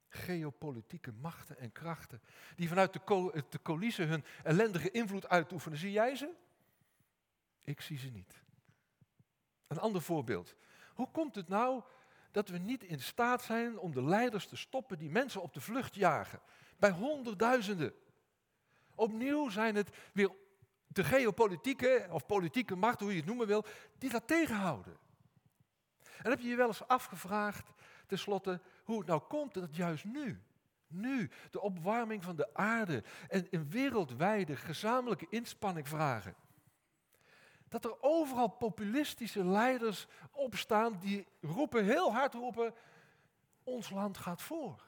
Geopolitieke 0.07 1.11
machten 1.11 1.57
en 1.57 1.71
krachten 1.71 2.21
die 2.55 2.67
vanuit 2.67 2.93
de, 2.93 3.59
coulissen 3.63 4.07
hun 4.07 4.25
ellendige 4.43 4.91
invloed 4.91 5.29
uitoefenen. 5.29 5.77
Zie 5.77 5.91
jij 5.91 6.15
ze? 6.15 6.33
Ik 7.61 7.81
zie 7.81 7.97
ze 7.97 8.09
niet. 8.09 8.43
Een 9.67 9.79
ander 9.79 10.01
voorbeeld. 10.01 10.55
Hoe 10.93 11.11
komt 11.11 11.35
het 11.35 11.47
nou 11.47 11.83
dat 12.33 12.49
we 12.49 12.57
niet 12.57 12.83
in 12.83 12.99
staat 12.99 13.43
zijn 13.43 13.79
om 13.79 13.93
de 13.93 14.03
leiders 14.03 14.47
te 14.47 14.55
stoppen 14.55 14.97
die 14.97 15.09
mensen 15.09 15.41
op 15.41 15.53
de 15.53 15.61
vlucht 15.61 15.95
jagen? 15.95 16.39
Bij 16.77 16.91
honderdduizenden. 16.91 17.93
Opnieuw 18.95 19.49
zijn 19.49 19.75
het 19.75 19.89
weer 20.13 20.31
de 20.87 21.03
geopolitieke 21.03 22.07
of 22.09 22.25
politieke 22.25 22.75
macht, 22.75 22.99
hoe 22.99 23.11
je 23.11 23.17
het 23.17 23.25
noemen 23.25 23.47
wil, 23.47 23.65
die 23.97 24.09
dat 24.09 24.27
tegenhouden. 24.27 24.97
En 26.21 26.29
heb 26.29 26.39
je 26.39 26.47
je 26.47 26.55
wel 26.55 26.67
eens 26.67 26.87
afgevraagd, 26.87 27.69
tenslotte, 28.07 28.61
hoe 28.83 28.97
het 28.97 29.07
nou 29.07 29.21
komt 29.21 29.53
dat 29.53 29.75
juist 29.75 30.05
nu, 30.05 30.41
nu, 30.87 31.31
de 31.51 31.61
opwarming 31.61 32.23
van 32.23 32.35
de 32.35 32.53
aarde 32.53 33.03
en 33.27 33.47
een 33.49 33.69
wereldwijde 33.69 34.55
gezamenlijke 34.55 35.27
inspanning 35.29 35.87
vragen. 35.87 36.35
Dat 37.73 37.85
er 37.85 38.01
overal 38.01 38.47
populistische 38.47 39.45
leiders 39.45 40.07
opstaan 40.31 40.99
die 40.99 41.27
roepen, 41.41 41.85
heel 41.85 42.13
hard 42.13 42.33
roepen, 42.33 42.73
ons 43.63 43.89
land 43.89 44.17
gaat 44.17 44.41
voor. 44.41 44.83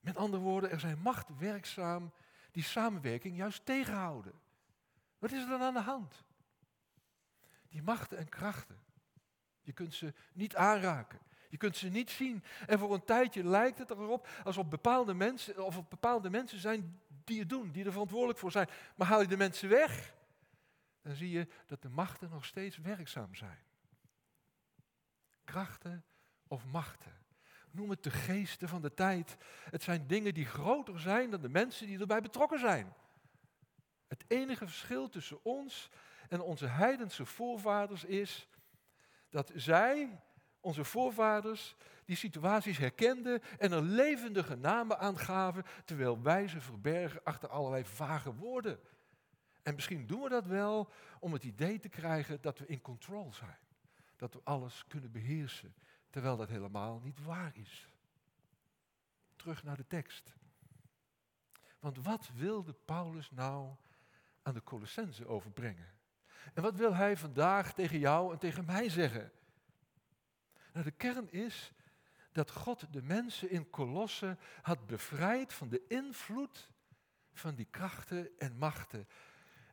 Met 0.00 0.16
andere 0.16 0.42
woorden, 0.42 0.70
er 0.70 0.80
zijn 0.80 0.98
machten 0.98 1.38
werkzaam 1.38 2.12
die 2.50 2.62
samenwerking 2.62 3.36
juist 3.36 3.66
tegenhouden. 3.66 4.32
Wat 5.18 5.32
is 5.32 5.42
er 5.42 5.48
dan 5.48 5.62
aan 5.62 5.74
de 5.74 5.80
hand? 5.80 6.24
Die 7.68 7.82
machten 7.82 8.18
en 8.18 8.28
krachten. 8.28 8.80
Je 9.60 9.72
kunt 9.72 9.94
ze 9.94 10.12
niet 10.32 10.56
aanraken. 10.56 11.18
Je 11.48 11.56
kunt 11.56 11.76
ze 11.76 11.88
niet 11.88 12.10
zien. 12.10 12.44
En 12.66 12.78
voor 12.78 12.94
een 12.94 13.04
tijdje 13.04 13.44
lijkt 13.44 13.78
het 13.78 13.90
erop 13.90 14.28
alsof 14.44 14.68
bepaalde 14.68 15.14
mensen, 15.14 15.64
of 15.64 15.88
bepaalde 15.88 16.30
mensen 16.30 16.58
zijn 16.58 17.00
die 17.24 17.40
het 17.40 17.48
doen, 17.48 17.70
die 17.70 17.84
er 17.84 17.92
verantwoordelijk 17.92 18.38
voor 18.38 18.50
zijn. 18.50 18.68
Maar 18.94 19.06
haal 19.06 19.20
je 19.20 19.26
de 19.26 19.36
mensen 19.36 19.68
weg, 19.68 20.20
dan 21.02 21.14
zie 21.14 21.30
je 21.30 21.46
dat 21.66 21.82
de 21.82 21.88
machten 21.88 22.30
nog 22.30 22.44
steeds 22.44 22.76
werkzaam 22.76 23.34
zijn. 23.34 23.64
Krachten 25.44 26.04
of 26.46 26.64
machten. 26.64 27.20
Noem 27.70 27.90
het 27.90 28.02
de 28.02 28.10
geesten 28.10 28.68
van 28.68 28.82
de 28.82 28.94
tijd. 28.94 29.36
Het 29.70 29.82
zijn 29.82 30.06
dingen 30.06 30.34
die 30.34 30.46
groter 30.46 31.00
zijn 31.00 31.30
dan 31.30 31.40
de 31.40 31.48
mensen 31.48 31.86
die 31.86 31.98
erbij 31.98 32.20
betrokken 32.20 32.58
zijn. 32.58 32.94
Het 34.06 34.24
enige 34.28 34.66
verschil 34.66 35.08
tussen 35.08 35.44
ons 35.44 35.90
en 36.28 36.40
onze 36.40 36.66
heidense 36.66 37.26
voorvaders 37.26 38.04
is 38.04 38.48
dat 39.28 39.52
zij, 39.54 40.20
onze 40.60 40.84
voorvaders, 40.84 41.76
die 42.04 42.16
situaties 42.16 42.78
herkenden 42.78 43.42
en 43.58 43.72
er 43.72 43.82
levendige 43.82 44.56
namen 44.56 44.98
aangaven, 44.98 45.64
terwijl 45.84 46.22
wij 46.22 46.48
ze 46.48 46.60
verbergen 46.60 47.24
achter 47.24 47.48
allerlei 47.48 47.84
vage 47.84 48.34
woorden. 48.34 48.80
En 49.62 49.74
misschien 49.74 50.06
doen 50.06 50.22
we 50.22 50.28
dat 50.28 50.46
wel 50.46 50.92
om 51.20 51.32
het 51.32 51.44
idee 51.44 51.78
te 51.78 51.88
krijgen 51.88 52.40
dat 52.40 52.58
we 52.58 52.66
in 52.66 52.80
control 52.80 53.32
zijn. 53.32 53.58
Dat 54.16 54.34
we 54.34 54.40
alles 54.44 54.84
kunnen 54.86 55.12
beheersen, 55.12 55.74
terwijl 56.10 56.36
dat 56.36 56.48
helemaal 56.48 57.00
niet 57.00 57.22
waar 57.22 57.56
is. 57.56 57.88
Terug 59.36 59.62
naar 59.62 59.76
de 59.76 59.86
tekst. 59.86 60.34
Want 61.78 62.04
wat 62.04 62.30
wilde 62.34 62.72
Paulus 62.72 63.30
nou 63.30 63.74
aan 64.42 64.54
de 64.54 64.62
Colossense 64.62 65.26
overbrengen? 65.26 65.92
En 66.54 66.62
wat 66.62 66.76
wil 66.76 66.94
hij 66.94 67.16
vandaag 67.16 67.74
tegen 67.74 67.98
jou 67.98 68.32
en 68.32 68.38
tegen 68.38 68.64
mij 68.64 68.88
zeggen? 68.88 69.32
Nou, 70.72 70.84
de 70.84 70.90
kern 70.90 71.30
is 71.30 71.72
dat 72.32 72.50
God 72.50 72.92
de 72.92 73.02
mensen 73.02 73.50
in 73.50 73.70
Colosse 73.70 74.36
had 74.62 74.86
bevrijd 74.86 75.52
van 75.52 75.68
de 75.68 75.82
invloed 75.88 76.70
van 77.32 77.54
die 77.54 77.66
krachten 77.70 78.38
en 78.38 78.56
machten. 78.56 79.08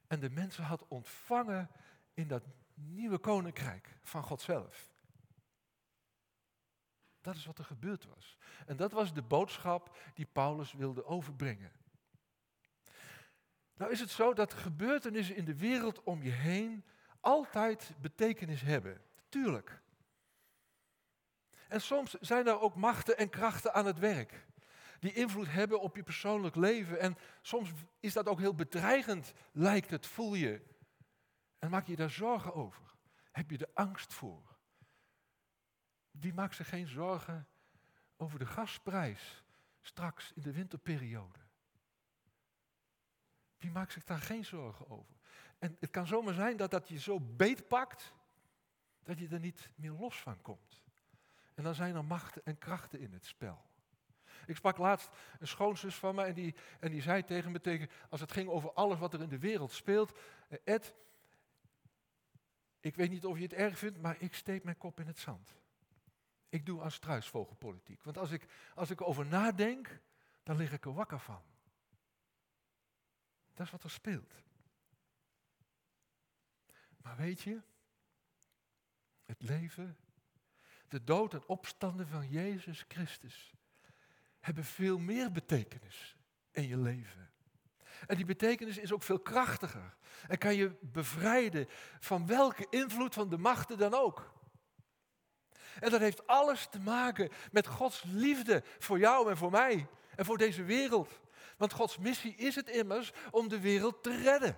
En 0.09 0.19
de 0.19 0.29
mensen 0.29 0.63
had 0.63 0.87
ontvangen 0.87 1.69
in 2.13 2.27
dat 2.27 2.43
nieuwe 2.73 3.17
koninkrijk 3.17 3.97
van 4.03 4.23
God 4.23 4.41
zelf. 4.41 4.91
Dat 7.21 7.35
is 7.35 7.45
wat 7.45 7.57
er 7.57 7.65
gebeurd 7.65 8.05
was. 8.05 8.37
En 8.65 8.77
dat 8.77 8.91
was 8.91 9.13
de 9.13 9.21
boodschap 9.21 9.97
die 10.13 10.25
Paulus 10.25 10.73
wilde 10.73 11.05
overbrengen. 11.05 11.71
Nou 13.73 13.91
is 13.91 13.99
het 13.99 14.09
zo 14.09 14.33
dat 14.33 14.53
gebeurtenissen 14.53 15.35
in 15.35 15.45
de 15.45 15.57
wereld 15.57 16.03
om 16.03 16.23
je 16.23 16.31
heen 16.31 16.85
altijd 17.19 17.93
betekenis 18.01 18.61
hebben. 18.61 19.01
Tuurlijk. 19.29 19.81
En 21.67 21.81
soms 21.81 22.13
zijn 22.13 22.47
er 22.47 22.59
ook 22.59 22.75
machten 22.75 23.17
en 23.17 23.29
krachten 23.29 23.73
aan 23.73 23.85
het 23.85 23.99
werk. 23.99 24.47
Die 24.99 25.13
invloed 25.13 25.51
hebben 25.51 25.81
op 25.81 25.95
je 25.95 26.03
persoonlijk 26.03 26.55
leven. 26.55 26.99
En 26.99 27.17
soms 27.41 27.71
is 27.99 28.13
dat 28.13 28.27
ook 28.27 28.39
heel 28.39 28.55
bedreigend, 28.55 29.33
lijkt 29.51 29.89
het, 29.89 30.07
voel 30.07 30.33
je. 30.33 30.61
En 31.59 31.69
maak 31.69 31.87
je 31.87 31.95
daar 31.95 32.09
zorgen 32.09 32.53
over. 32.53 32.95
Heb 33.31 33.51
je 33.51 33.57
er 33.57 33.71
angst 33.73 34.13
voor? 34.13 34.57
Wie 36.11 36.33
maakt 36.33 36.55
zich 36.55 36.69
geen 36.69 36.87
zorgen 36.87 37.47
over 38.17 38.39
de 38.39 38.45
gasprijs 38.45 39.43
straks 39.81 40.31
in 40.33 40.41
de 40.41 40.51
winterperiode? 40.51 41.39
Wie 43.57 43.71
maakt 43.71 43.91
zich 43.91 44.03
daar 44.03 44.21
geen 44.21 44.45
zorgen 44.45 44.89
over? 44.89 45.15
En 45.57 45.77
het 45.79 45.89
kan 45.89 46.07
zomaar 46.07 46.33
zijn 46.33 46.57
dat 46.57 46.71
dat 46.71 46.87
je 46.87 46.99
zo 46.99 47.19
beetpakt 47.19 48.13
dat 49.03 49.19
je 49.19 49.27
er 49.27 49.39
niet 49.39 49.69
meer 49.75 49.91
los 49.91 50.21
van 50.21 50.41
komt. 50.41 50.81
En 51.55 51.63
dan 51.63 51.75
zijn 51.75 51.95
er 51.95 52.05
machten 52.05 52.41
en 52.45 52.57
krachten 52.57 52.99
in 52.99 53.13
het 53.13 53.25
spel. 53.25 53.68
Ik 54.49 54.55
sprak 54.55 54.77
laatst 54.77 55.09
een 55.39 55.47
schoonzus 55.47 55.95
van 55.95 56.15
mij 56.15 56.27
en 56.27 56.33
die, 56.33 56.55
en 56.79 56.91
die 56.91 57.01
zei 57.01 57.23
tegen 57.23 57.51
me, 57.51 57.61
tegen, 57.61 57.89
als 58.09 58.21
het 58.21 58.31
ging 58.31 58.49
over 58.49 58.73
alles 58.73 58.99
wat 58.99 59.13
er 59.13 59.21
in 59.21 59.29
de 59.29 59.39
wereld 59.39 59.71
speelt, 59.71 60.17
eh, 60.47 60.57
Ed, 60.63 60.93
ik 62.79 62.95
weet 62.95 63.09
niet 63.09 63.25
of 63.25 63.37
je 63.37 63.43
het 63.43 63.53
erg 63.53 63.77
vindt, 63.77 64.01
maar 64.01 64.21
ik 64.21 64.33
steek 64.33 64.63
mijn 64.63 64.77
kop 64.77 64.99
in 64.99 65.07
het 65.07 65.19
zand. 65.19 65.57
Ik 66.49 66.65
doe 66.65 66.81
aan 66.81 66.91
struisvogelpolitiek. 66.91 68.03
Want 68.03 68.17
als 68.17 68.31
ik, 68.31 68.45
als 68.75 68.89
ik 68.89 68.99
erover 68.99 69.25
nadenk, 69.25 69.99
dan 70.43 70.57
lig 70.57 70.71
ik 70.71 70.85
er 70.85 70.93
wakker 70.93 71.19
van. 71.19 71.41
Dat 73.53 73.65
is 73.65 73.71
wat 73.71 73.83
er 73.83 73.89
speelt. 73.89 74.33
Maar 76.97 77.15
weet 77.15 77.41
je, 77.41 77.61
het 79.25 79.41
leven, 79.41 79.97
de 80.87 81.03
dood 81.03 81.33
en 81.33 81.47
opstanden 81.47 82.07
van 82.07 82.29
Jezus 82.29 82.85
Christus 82.87 83.53
hebben 84.39 84.63
veel 84.63 84.97
meer 84.99 85.31
betekenis 85.31 86.17
in 86.51 86.67
je 86.67 86.77
leven. 86.77 87.31
En 88.07 88.15
die 88.15 88.25
betekenis 88.25 88.77
is 88.77 88.93
ook 88.93 89.03
veel 89.03 89.19
krachtiger. 89.19 89.95
En 90.27 90.37
kan 90.37 90.55
je 90.55 90.77
bevrijden 90.81 91.67
van 91.99 92.27
welke 92.27 92.67
invloed 92.69 93.13
van 93.13 93.29
de 93.29 93.37
machten 93.37 93.77
dan 93.77 93.93
ook. 93.93 94.33
En 95.79 95.89
dat 95.89 95.99
heeft 95.99 96.27
alles 96.27 96.67
te 96.69 96.79
maken 96.79 97.29
met 97.51 97.67
Gods 97.67 98.03
liefde 98.07 98.63
voor 98.79 98.99
jou 98.99 99.29
en 99.29 99.37
voor 99.37 99.51
mij 99.51 99.87
en 100.15 100.25
voor 100.25 100.37
deze 100.37 100.63
wereld. 100.63 101.19
Want 101.57 101.73
Gods 101.73 101.97
missie 101.97 102.35
is 102.35 102.55
het 102.55 102.69
immers 102.69 103.11
om 103.31 103.47
de 103.47 103.59
wereld 103.59 104.03
te 104.03 104.15
redden. 104.15 104.57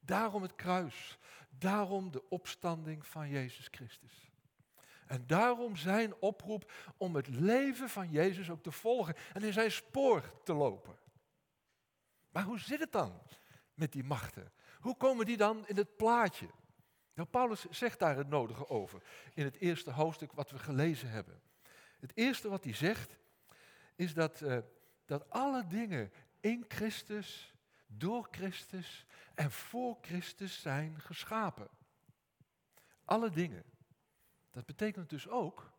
Daarom 0.00 0.42
het 0.42 0.54
kruis. 0.54 1.18
Daarom 1.58 2.10
de 2.10 2.28
opstanding 2.28 3.06
van 3.06 3.28
Jezus 3.28 3.68
Christus. 3.70 4.32
En 5.14 5.26
daarom 5.26 5.76
zijn 5.76 6.14
oproep 6.20 6.72
om 6.96 7.14
het 7.14 7.28
leven 7.28 7.88
van 7.88 8.10
Jezus 8.10 8.50
ook 8.50 8.62
te 8.62 8.72
volgen 8.72 9.14
en 9.32 9.42
in 9.42 9.52
zijn 9.52 9.70
spoor 9.70 10.40
te 10.44 10.52
lopen. 10.54 10.96
Maar 12.30 12.42
hoe 12.42 12.58
zit 12.58 12.80
het 12.80 12.92
dan 12.92 13.22
met 13.74 13.92
die 13.92 14.04
machten? 14.04 14.52
Hoe 14.80 14.96
komen 14.96 15.26
die 15.26 15.36
dan 15.36 15.66
in 15.66 15.76
het 15.76 15.96
plaatje? 15.96 16.46
Nou, 17.14 17.28
Paulus 17.28 17.66
zegt 17.70 17.98
daar 17.98 18.16
het 18.16 18.28
nodige 18.28 18.68
over 18.68 19.02
in 19.34 19.44
het 19.44 19.56
eerste 19.56 19.90
hoofdstuk 19.90 20.32
wat 20.32 20.50
we 20.50 20.58
gelezen 20.58 21.10
hebben. 21.10 21.42
Het 22.00 22.12
eerste 22.14 22.48
wat 22.48 22.64
hij 22.64 22.74
zegt 22.74 23.18
is 23.96 24.14
dat, 24.14 24.40
uh, 24.40 24.58
dat 25.04 25.30
alle 25.30 25.66
dingen 25.66 26.12
in 26.40 26.64
Christus, 26.68 27.54
door 27.86 28.28
Christus 28.30 29.06
en 29.34 29.50
voor 29.50 29.98
Christus 30.00 30.60
zijn 30.60 31.00
geschapen. 31.00 31.68
Alle 33.04 33.30
dingen. 33.30 33.73
Dat 34.54 34.66
betekent 34.66 35.10
dus 35.10 35.28
ook 35.28 35.72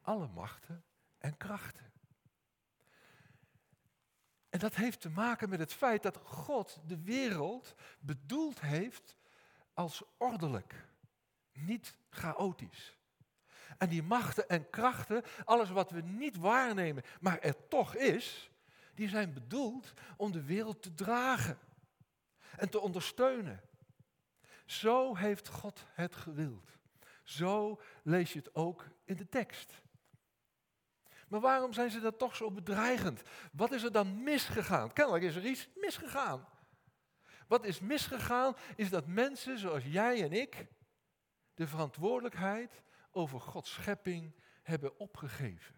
alle 0.00 0.26
machten 0.26 0.84
en 1.18 1.36
krachten. 1.36 1.92
En 4.48 4.58
dat 4.58 4.74
heeft 4.74 5.00
te 5.00 5.10
maken 5.10 5.48
met 5.48 5.58
het 5.58 5.72
feit 5.72 6.02
dat 6.02 6.16
God 6.16 6.80
de 6.86 7.02
wereld 7.02 7.74
bedoeld 7.98 8.60
heeft 8.60 9.16
als 9.72 10.02
ordelijk, 10.16 10.88
niet 11.52 11.96
chaotisch. 12.10 12.98
En 13.78 13.88
die 13.88 14.02
machten 14.02 14.48
en 14.48 14.70
krachten, 14.70 15.22
alles 15.44 15.70
wat 15.70 15.90
we 15.90 16.00
niet 16.00 16.36
waarnemen, 16.36 17.02
maar 17.20 17.38
er 17.38 17.68
toch 17.68 17.94
is, 17.94 18.50
die 18.94 19.08
zijn 19.08 19.32
bedoeld 19.32 19.92
om 20.16 20.32
de 20.32 20.44
wereld 20.44 20.82
te 20.82 20.94
dragen 20.94 21.58
en 22.56 22.68
te 22.70 22.80
ondersteunen. 22.80 23.60
Zo 24.66 25.16
heeft 25.16 25.48
God 25.48 25.86
het 25.92 26.16
gewild. 26.16 26.82
Zo 27.24 27.80
lees 28.02 28.32
je 28.32 28.38
het 28.38 28.54
ook 28.54 28.88
in 29.04 29.16
de 29.16 29.28
tekst. 29.28 29.82
Maar 31.28 31.40
waarom 31.40 31.72
zijn 31.72 31.90
ze 31.90 32.00
dat 32.00 32.18
toch 32.18 32.36
zo 32.36 32.50
bedreigend? 32.50 33.22
Wat 33.52 33.72
is 33.72 33.82
er 33.82 33.92
dan 33.92 34.22
misgegaan? 34.22 34.92
Kennelijk 34.92 35.24
is 35.24 35.36
er 35.36 35.46
iets 35.46 35.68
misgegaan. 35.74 36.48
Wat 37.46 37.64
is 37.64 37.80
misgegaan 37.80 38.56
is 38.76 38.90
dat 38.90 39.06
mensen 39.06 39.58
zoals 39.58 39.84
jij 39.84 40.22
en 40.22 40.32
ik 40.32 40.66
de 41.54 41.66
verantwoordelijkheid 41.66 42.82
over 43.10 43.40
Gods 43.40 43.72
schepping 43.72 44.34
hebben 44.62 44.98
opgegeven. 44.98 45.74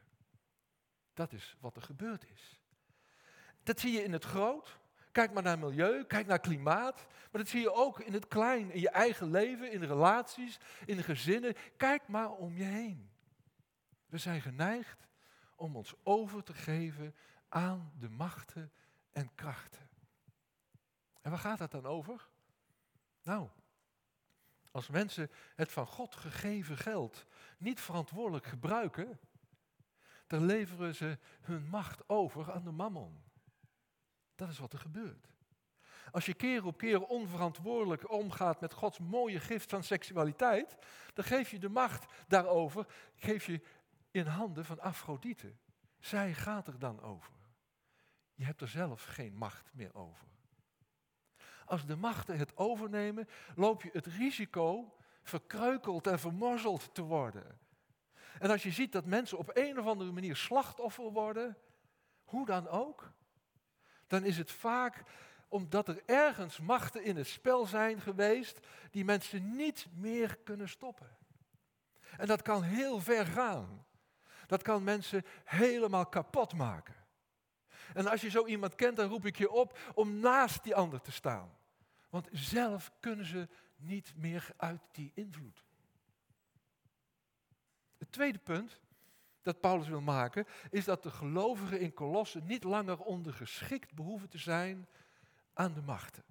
Dat 1.15 1.33
is 1.33 1.57
wat 1.61 1.77
er 1.77 1.83
gebeurd 1.83 2.31
is. 2.31 2.61
Dat 3.63 3.81
zie 3.81 3.93
je 3.93 4.03
in 4.03 4.13
het 4.13 4.25
groot. 4.25 4.79
Kijk 5.17 5.33
maar 5.33 5.43
naar 5.43 5.59
milieu, 5.59 6.05
kijk 6.05 6.27
naar 6.27 6.39
klimaat. 6.39 7.07
Maar 7.31 7.43
dat 7.43 7.49
zie 7.49 7.61
je 7.61 7.73
ook 7.73 8.01
in 8.01 8.13
het 8.13 8.29
klein, 8.29 8.71
in 8.71 8.81
je 8.81 8.91
eigen 8.91 9.31
leven, 9.31 9.73
in 9.73 9.83
relaties, 9.83 10.59
in 10.85 11.03
gezinnen. 11.03 11.55
Kijk 11.77 12.09
maar 12.09 12.31
om 12.31 12.57
je 12.57 12.65
heen. 12.65 13.11
We 14.07 14.19
zijn 14.19 14.41
geneigd 14.41 15.09
om 15.55 15.77
ons 15.77 15.95
over 16.03 16.43
te 16.43 16.55
geven 16.55 17.15
aan 17.49 17.93
de 17.99 18.09
machten 18.09 18.73
en 19.13 19.35
krachten. 19.35 19.89
En 21.21 21.31
waar 21.31 21.41
gaat 21.41 21.59
dat 21.59 21.71
dan 21.71 21.87
over? 21.87 22.29
Nou, 23.23 23.49
als 24.71 24.89
mensen 24.89 25.31
het 25.55 25.73
van 25.73 25.87
God 25.87 26.17
gegeven 26.17 26.77
geld 26.77 27.27
niet 27.59 27.81
verantwoordelijk 27.81 28.47
gebruiken, 28.47 29.21
dan 30.27 30.45
leveren 30.45 30.95
ze 30.95 31.19
hun 31.41 31.69
macht 31.69 32.09
over 32.09 32.53
aan 32.53 32.65
de 32.65 32.73
mammon. 32.73 33.26
Dat 34.37 34.49
is 34.49 34.59
wat 34.59 34.73
er 34.73 34.79
gebeurt. 34.79 35.29
Als 36.11 36.27
je 36.27 36.35
keer 36.35 36.65
op 36.65 36.79
keer 36.79 37.03
onverantwoordelijk 37.03 38.11
omgaat 38.11 38.61
met 38.61 38.73
Gods 38.73 38.99
mooie 38.99 39.41
gift 39.41 39.71
van 39.71 39.83
seksualiteit, 39.83 40.77
dan 41.15 41.25
geef 41.25 41.51
je 41.51 41.59
de 41.59 41.69
macht 41.69 42.13
daarover 42.29 42.87
geef 43.17 43.47
je 43.47 43.61
in 44.11 44.27
handen 44.27 44.65
van 44.65 44.81
Afrodite. 44.81 45.53
Zij 45.99 46.35
gaat 46.35 46.67
er 46.67 46.79
dan 46.79 47.03
over. 47.03 47.33
Je 48.35 48.45
hebt 48.45 48.61
er 48.61 48.69
zelf 48.69 49.05
geen 49.05 49.35
macht 49.35 49.71
meer 49.75 49.95
over. 49.95 50.27
Als 51.65 51.87
de 51.87 51.97
machten 51.97 52.39
het 52.39 52.57
overnemen, 52.57 53.29
loop 53.55 53.83
je 53.83 53.91
het 53.93 54.07
risico 54.07 54.97
verkreukeld 55.23 56.07
en 56.07 56.19
vermorzeld 56.19 56.95
te 56.95 57.03
worden. 57.03 57.59
En 58.39 58.51
als 58.51 58.63
je 58.63 58.71
ziet 58.71 58.93
dat 58.93 59.05
mensen 59.05 59.39
op 59.39 59.51
een 59.55 59.79
of 59.79 59.87
andere 59.87 60.13
manier 60.13 60.37
slachtoffer 60.37 61.11
worden, 61.13 61.57
hoe 62.25 62.47
dan 62.47 62.69
ook, 62.69 63.13
dan 64.07 64.25
is 64.25 64.39
het 64.39 64.51
vaak 64.51 65.03
omdat 65.49 65.89
er 65.89 66.03
ergens 66.07 66.59
machten 66.59 67.05
in 67.05 67.17
het 67.17 67.27
spel 67.27 67.67
zijn 67.67 68.01
geweest 68.01 68.67
die 68.91 69.05
mensen 69.05 69.57
niet 69.57 69.87
meer 69.95 70.39
kunnen 70.45 70.69
stoppen. 70.69 71.17
En 72.17 72.27
dat 72.27 72.43
kan 72.43 72.63
heel 72.63 73.01
ver 73.01 73.27
gaan. 73.27 73.85
Dat 74.47 74.63
kan 74.63 74.85
mensen 74.85 75.25
helemaal 75.45 76.07
kapot 76.07 76.55
maken. 76.55 76.95
En 77.95 78.07
als 78.07 78.21
je 78.21 78.31
zo 78.31 78.47
iemand 78.47 78.75
kent, 78.75 78.97
dan 78.97 79.09
roep 79.09 79.27
ik 79.27 79.37
je 79.37 79.51
op 79.51 79.79
om 79.95 80.21
naast 80.21 80.65
die 80.65 80.75
ander 80.75 81.01
te 81.01 81.13
staan. 81.13 81.57
Want 82.11 82.29
zelf 82.31 82.93
kunnen 83.01 83.27
ze 83.27 83.49
niet 83.77 84.13
meer 84.17 84.51
uit 84.57 84.81
die 84.93 85.13
invloed. 85.15 85.65
Het 87.99 88.13
tweede 88.13 88.39
punt 88.39 88.81
dat 89.47 89.61
Paulus 89.61 89.89
wil 89.89 90.01
maken, 90.01 90.47
is 90.71 90.85
dat 90.85 91.03
de 91.03 91.11
gelovigen 91.11 91.81
in 91.81 91.95
Kolossen 91.95 92.47
niet 92.47 92.65
langer 92.65 92.99
ondergeschikt 92.99 93.95
behoeven 93.95 94.29
te 94.29 94.39
zijn 94.39 94.89
aan 95.55 95.75
de 95.75 95.83
machten. 95.83 96.25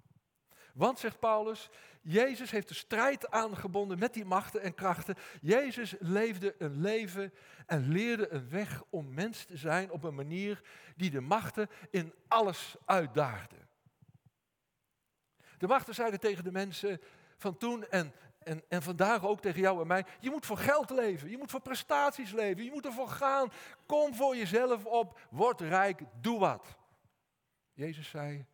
Want, 0.74 0.98
zegt 0.98 1.18
Paulus, 1.18 1.70
Jezus 2.02 2.50
heeft 2.50 2.68
de 2.68 2.74
strijd 2.74 3.30
aangebonden 3.30 3.98
met 3.98 4.14
die 4.14 4.24
machten 4.24 4.62
en 4.62 4.74
krachten. 4.74 5.14
Jezus 5.40 5.94
leefde 5.98 6.54
een 6.58 6.80
leven 6.80 7.32
en 7.66 7.88
leerde 7.88 8.28
een 8.28 8.48
weg 8.48 8.82
om 8.90 9.14
mens 9.14 9.44
te 9.44 9.56
zijn 9.56 9.90
op 9.90 10.02
een 10.02 10.14
manier 10.14 10.62
die 10.96 11.10
de 11.10 11.20
machten 11.20 11.68
in 11.90 12.14
alles 12.28 12.76
uitdaagde. 12.84 13.56
De 15.58 15.66
machten 15.66 15.94
zeiden 15.94 16.20
tegen 16.20 16.44
de 16.44 16.52
mensen 16.52 17.00
van 17.36 17.56
toen 17.56 17.88
en, 17.88 18.12
en, 18.46 18.62
en 18.68 18.82
vandaag 18.82 19.24
ook 19.24 19.40
tegen 19.40 19.60
jou 19.60 19.80
en 19.80 19.86
mij, 19.86 20.06
je 20.20 20.30
moet 20.30 20.46
voor 20.46 20.58
geld 20.58 20.90
leven, 20.90 21.30
je 21.30 21.38
moet 21.38 21.50
voor 21.50 21.60
prestaties 21.60 22.32
leven, 22.32 22.64
je 22.64 22.70
moet 22.70 22.84
ervoor 22.84 23.08
gaan. 23.08 23.52
Kom 23.86 24.14
voor 24.14 24.36
jezelf 24.36 24.84
op, 24.84 25.20
word 25.30 25.60
rijk, 25.60 26.02
doe 26.20 26.38
wat. 26.38 26.76
Jezus 27.72 28.08
zei, 28.08 28.46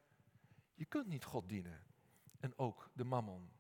je 0.74 0.84
kunt 0.84 1.06
niet 1.06 1.24
God 1.24 1.48
dienen 1.48 1.84
en 2.40 2.58
ook 2.58 2.90
de 2.92 3.04
mammon. 3.04 3.50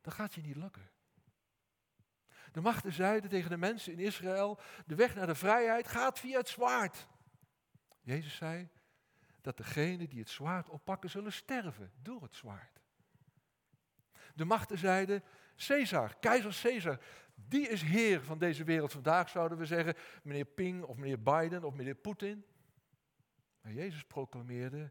Dat 0.00 0.14
gaat 0.14 0.34
je 0.34 0.40
niet 0.40 0.56
lukken. 0.56 0.90
De 2.52 2.60
machten 2.60 2.92
zeiden 2.92 3.30
tegen 3.30 3.50
de 3.50 3.56
mensen 3.56 3.92
in 3.92 3.98
Israël, 3.98 4.60
de 4.86 4.94
weg 4.94 5.14
naar 5.14 5.26
de 5.26 5.34
vrijheid 5.34 5.88
gaat 5.88 6.18
via 6.18 6.38
het 6.38 6.48
zwaard. 6.48 7.08
Jezus 8.00 8.36
zei 8.36 8.68
dat 9.40 9.56
degenen 9.56 10.08
die 10.08 10.18
het 10.18 10.30
zwaard 10.30 10.68
oppakken 10.68 11.10
zullen 11.10 11.32
sterven 11.32 11.92
door 12.02 12.22
het 12.22 12.34
zwaard. 12.34 12.81
De 14.34 14.44
machten 14.44 14.78
zeiden, 14.78 15.22
Caesar, 15.56 16.16
keizer 16.20 16.60
Caesar, 16.62 16.98
die 17.34 17.68
is 17.68 17.82
heer 17.82 18.22
van 18.22 18.38
deze 18.38 18.64
wereld. 18.64 18.92
Vandaag 18.92 19.28
zouden 19.28 19.58
we 19.58 19.66
zeggen, 19.66 19.94
meneer 20.22 20.44
Ping 20.44 20.82
of 20.82 20.96
meneer 20.96 21.22
Biden 21.22 21.64
of 21.64 21.74
meneer 21.74 21.94
Poetin. 21.94 22.44
Maar 23.60 23.72
Jezus 23.72 24.04
proclameerde 24.04 24.90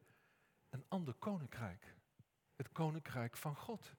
een 0.70 0.86
ander 0.88 1.14
koninkrijk. 1.14 1.96
Het 2.56 2.72
koninkrijk 2.72 3.38
van 3.38 3.56
God. 3.56 3.96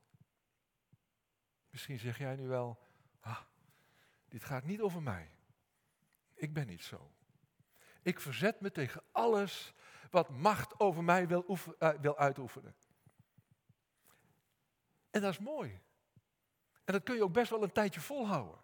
Misschien 1.71 1.99
zeg 1.99 2.19
jij 2.19 2.37
nu 2.37 2.47
wel, 2.47 2.83
ah, 3.21 3.41
dit 4.29 4.45
gaat 4.45 4.65
niet 4.65 4.81
over 4.81 5.03
mij. 5.03 5.31
Ik 6.35 6.53
ben 6.53 6.67
niet 6.67 6.83
zo. 6.83 7.13
Ik 8.03 8.21
verzet 8.21 8.61
me 8.61 8.71
tegen 8.71 9.03
alles 9.13 9.75
wat 10.11 10.29
macht 10.29 10.81
over 10.81 11.05
mij 11.05 11.27
wil, 11.27 11.59
uh, 11.79 11.89
wil 11.89 12.19
uitoefenen. 12.19 12.75
En 15.13 15.21
dat 15.21 15.33
is 15.33 15.39
mooi. 15.39 15.81
En 16.85 16.93
dat 16.93 17.03
kun 17.03 17.15
je 17.15 17.23
ook 17.23 17.33
best 17.33 17.51
wel 17.51 17.63
een 17.63 17.73
tijdje 17.73 18.01
volhouden. 18.01 18.59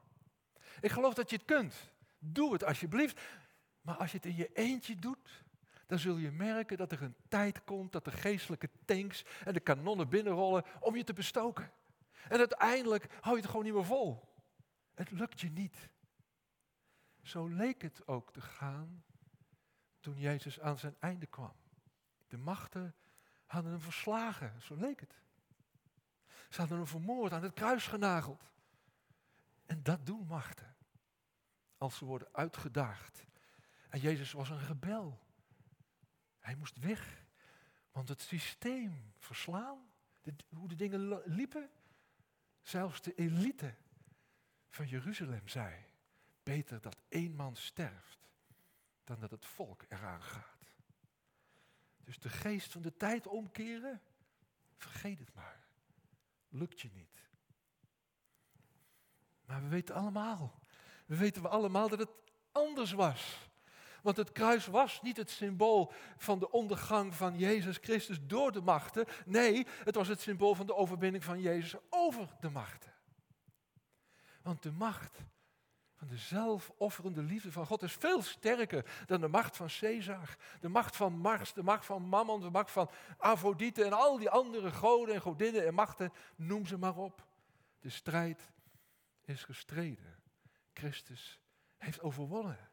Ik 0.81 0.91
geloof 0.91 1.15
dat 1.15 1.31
je 1.31 1.37
het 1.37 1.45
kunt. 1.45 1.75
Doe 2.19 2.53
het 2.53 2.65
alsjeblieft. 2.65 3.21
Maar 3.81 3.97
als 3.97 4.11
je 4.11 4.17
het 4.17 4.27
in 4.27 4.37
je 4.37 4.53
eentje 4.53 4.97
doet, 4.97 5.45
dan 5.87 5.99
zul 5.99 6.17
je 6.17 6.31
merken 6.31 6.77
dat 6.77 6.93
er 6.93 7.03
een 7.03 7.17
tijd 7.29 7.65
komt 7.65 7.93
dat 7.93 8.05
de 8.05 8.11
geestelijke 8.11 8.71
tanks 8.85 9.25
en 9.45 9.53
de 9.53 9.61
kanonnen 9.61 10.09
binnenrollen 10.09 10.65
om 10.81 10.97
je 10.97 11.05
te 11.05 11.13
bestoken. 11.13 11.73
En 12.29 12.39
uiteindelijk 12.39 13.07
hou 13.21 13.35
je 13.35 13.41
het 13.41 13.51
gewoon 13.51 13.65
niet 13.65 13.75
meer 13.75 13.85
vol. 13.85 14.23
Het 14.95 15.11
lukt 15.11 15.41
je 15.41 15.51
niet. 15.51 15.89
Zo 17.23 17.47
leek 17.47 17.83
het 17.83 18.07
ook 18.07 18.33
te 18.33 18.41
gaan 18.41 19.05
toen 20.01 20.19
Jezus 20.19 20.61
aan 20.61 20.79
zijn 20.79 20.97
einde 20.99 21.27
kwam. 21.27 21.57
De 22.29 22.37
machten 22.37 22.95
hadden 23.47 23.71
hem 23.71 23.81
verslagen, 23.81 24.63
zo 24.63 24.75
leek 24.75 25.01
het. 25.01 25.15
Ze 26.49 26.61
hadden 26.61 26.79
hem 26.79 26.87
vermoord, 26.87 27.33
aan 27.33 27.43
het 27.43 27.55
kruis 27.55 27.87
genageld. 27.87 28.51
En 29.67 29.83
dat 29.83 30.07
doen 30.07 30.27
machten. 30.27 30.77
Als 31.77 31.97
ze 31.97 32.05
worden 32.05 32.29
uitgedaagd. 32.33 33.27
En 33.89 34.01
Jezus 34.01 34.33
was 34.33 34.51
een 34.51 34.67
rebel. 34.67 35.19
Hij 36.39 36.55
moest 36.55 36.79
weg. 36.79 37.25
Want 37.93 38.09
het 38.09 38.21
systeem 38.21 39.13
verslaan, 39.19 39.91
hoe 40.49 40.69
de 40.69 40.77
dingen 40.77 41.23
liepen, 41.25 41.71
zelfs 42.61 43.01
de 43.01 43.15
elite 43.15 43.75
van 44.69 44.87
Jeruzalem 44.87 45.49
zei, 45.49 45.85
beter 46.43 46.81
dat 46.81 46.97
één 47.09 47.35
man 47.35 47.57
sterft 47.57 48.29
dan 49.05 49.21
dat 49.21 49.31
het 49.31 49.47
volk 49.47 49.85
eraan 49.89 50.23
gaat. 50.23 50.73
Dus 52.05 52.19
de 52.19 52.29
geest 52.29 52.73
van 52.73 52.83
de 52.83 52.97
tijd 52.97 53.27
omkeren, 53.27 54.03
vergeet 54.77 55.19
het 55.19 55.35
maar 55.35 55.68
lukt 56.49 56.81
je 56.81 56.91
niet. 56.93 57.27
Maar 59.45 59.63
we 59.63 59.69
weten 59.69 59.95
allemaal, 59.95 60.61
we 61.07 61.17
weten 61.17 61.43
we 61.43 61.49
allemaal 61.49 61.89
dat 61.89 61.99
het 61.99 62.11
anders 62.53 62.93
was. 62.93 63.49
Want 64.03 64.17
het 64.17 64.33
kruis 64.33 64.67
was 64.67 65.03
niet 65.03 65.17
het 65.17 65.31
symbool 65.31 65.93
van 66.17 66.39
de 66.39 66.51
ondergang 66.51 67.15
van 67.15 67.39
Jezus 67.39 67.77
Christus 67.77 68.19
door 68.23 68.53
de 68.53 68.61
machten. 68.61 69.07
Nee, 69.27 69.67
het 69.85 69.95
was 69.95 70.09
het 70.09 70.21
symbool 70.21 70.55
van 70.55 70.67
de 70.67 70.75
overwinning 70.75 71.25
van 71.25 71.41
Jezus 71.41 71.75
over 71.91 72.29
de 72.41 72.51
machten. 72.51 72.93
Want 74.43 74.63
de 74.63 74.73
macht 74.73 75.19
van 75.99 76.09
de 76.09 76.17
zelfofferende 76.17 77.23
liefde 77.23 77.53
van 77.53 77.67
God 77.67 77.83
is 77.83 77.93
veel 77.93 78.23
sterker 78.23 79.05
dan 79.07 79.21
de 79.21 79.29
macht 79.29 79.57
van 79.57 79.69
Caesar, 79.81 80.37
de 80.61 80.69
macht 80.69 80.97
van 80.97 81.13
Mars, 81.13 81.53
de 81.53 81.63
macht 81.63 81.85
van 81.85 82.03
Mammon, 82.03 82.41
de 82.41 82.51
macht 82.51 82.71
van 82.71 82.91
Afrodite 83.17 83.85
en 83.85 83.93
al 83.93 84.19
die 84.19 84.31
andere 84.31 84.73
goden 84.73 85.15
en 85.15 85.21
godinnen 85.21 85.67
en 85.67 85.75
machten, 85.75 86.13
noem 86.37 86.67
ze 86.67 86.79
maar 86.79 86.97
op. 86.97 87.27
De 87.81 87.91
strijd 87.91 88.51
is 89.25 89.45
gestreden. 89.45 90.17
Christus 90.73 91.41
heeft 91.77 92.01
overwonnen. 92.01 92.69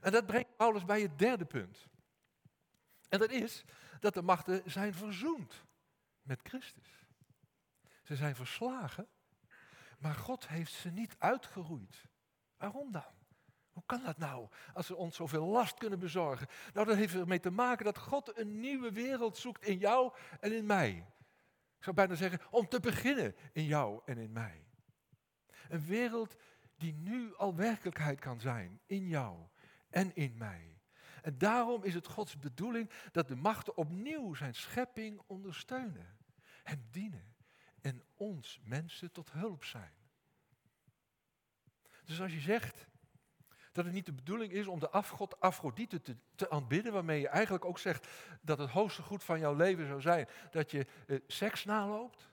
En 0.00 0.12
dat 0.12 0.26
brengt 0.26 0.56
Paulus 0.56 0.84
bij 0.84 1.00
het 1.00 1.18
derde 1.18 1.44
punt. 1.44 1.86
En 3.08 3.18
dat 3.18 3.30
is 3.30 3.64
dat 4.00 4.14
de 4.14 4.22
machten 4.22 4.62
zijn 4.70 4.94
verzoend 4.94 5.64
met 6.22 6.40
Christus. 6.42 7.06
Ze 8.02 8.16
zijn 8.16 8.34
verslagen, 8.34 9.08
maar 9.98 10.14
God 10.14 10.48
heeft 10.48 10.72
ze 10.72 10.90
niet 10.90 11.16
uitgeroeid. 11.18 12.10
Waarom 12.62 12.92
dan? 12.92 13.14
Hoe 13.72 13.82
kan 13.86 14.02
dat 14.02 14.18
nou, 14.18 14.48
als 14.74 14.86
ze 14.86 14.96
ons 14.96 15.16
zoveel 15.16 15.46
last 15.46 15.78
kunnen 15.78 15.98
bezorgen? 15.98 16.46
Nou, 16.72 16.86
dat 16.86 16.96
heeft 16.96 17.14
ermee 17.14 17.40
te 17.40 17.50
maken 17.50 17.84
dat 17.84 17.98
God 17.98 18.38
een 18.38 18.60
nieuwe 18.60 18.92
wereld 18.92 19.36
zoekt 19.36 19.64
in 19.64 19.78
jou 19.78 20.12
en 20.40 20.52
in 20.52 20.66
mij. 20.66 21.06
Ik 21.76 21.84
zou 21.84 21.96
bijna 21.96 22.14
zeggen, 22.14 22.40
om 22.50 22.68
te 22.68 22.80
beginnen 22.80 23.36
in 23.52 23.64
jou 23.64 24.00
en 24.04 24.18
in 24.18 24.32
mij. 24.32 24.66
Een 25.68 25.86
wereld 25.86 26.36
die 26.76 26.94
nu 26.94 27.34
al 27.36 27.54
werkelijkheid 27.54 28.20
kan 28.20 28.40
zijn 28.40 28.80
in 28.86 29.08
jou 29.08 29.38
en 29.90 30.14
in 30.14 30.34
mij. 30.38 30.80
En 31.22 31.38
daarom 31.38 31.84
is 31.84 31.94
het 31.94 32.06
Gods 32.06 32.38
bedoeling 32.38 32.90
dat 33.12 33.28
de 33.28 33.36
machten 33.36 33.76
opnieuw 33.76 34.34
zijn 34.34 34.54
schepping 34.54 35.22
ondersteunen, 35.26 36.16
hem 36.62 36.86
dienen 36.90 37.34
en 37.80 38.02
ons 38.14 38.60
mensen 38.64 39.12
tot 39.12 39.32
hulp 39.32 39.64
zijn. 39.64 40.01
Dus 42.04 42.20
als 42.20 42.32
je 42.32 42.40
zegt 42.40 42.86
dat 43.72 43.84
het 43.84 43.94
niet 43.94 44.06
de 44.06 44.12
bedoeling 44.12 44.52
is 44.52 44.66
om 44.66 44.78
de 44.78 44.90
afgod 44.90 45.40
Afrodite 45.40 46.02
te, 46.02 46.16
te 46.34 46.50
aanbidden, 46.50 46.92
waarmee 46.92 47.20
je 47.20 47.28
eigenlijk 47.28 47.64
ook 47.64 47.78
zegt 47.78 48.08
dat 48.40 48.58
het 48.58 48.70
hoogste 48.70 49.02
goed 49.02 49.24
van 49.24 49.38
jouw 49.38 49.54
leven 49.54 49.86
zou 49.86 50.00
zijn 50.00 50.28
dat 50.50 50.70
je 50.70 50.86
eh, 51.06 51.18
seks 51.26 51.64
naloopt, 51.64 52.30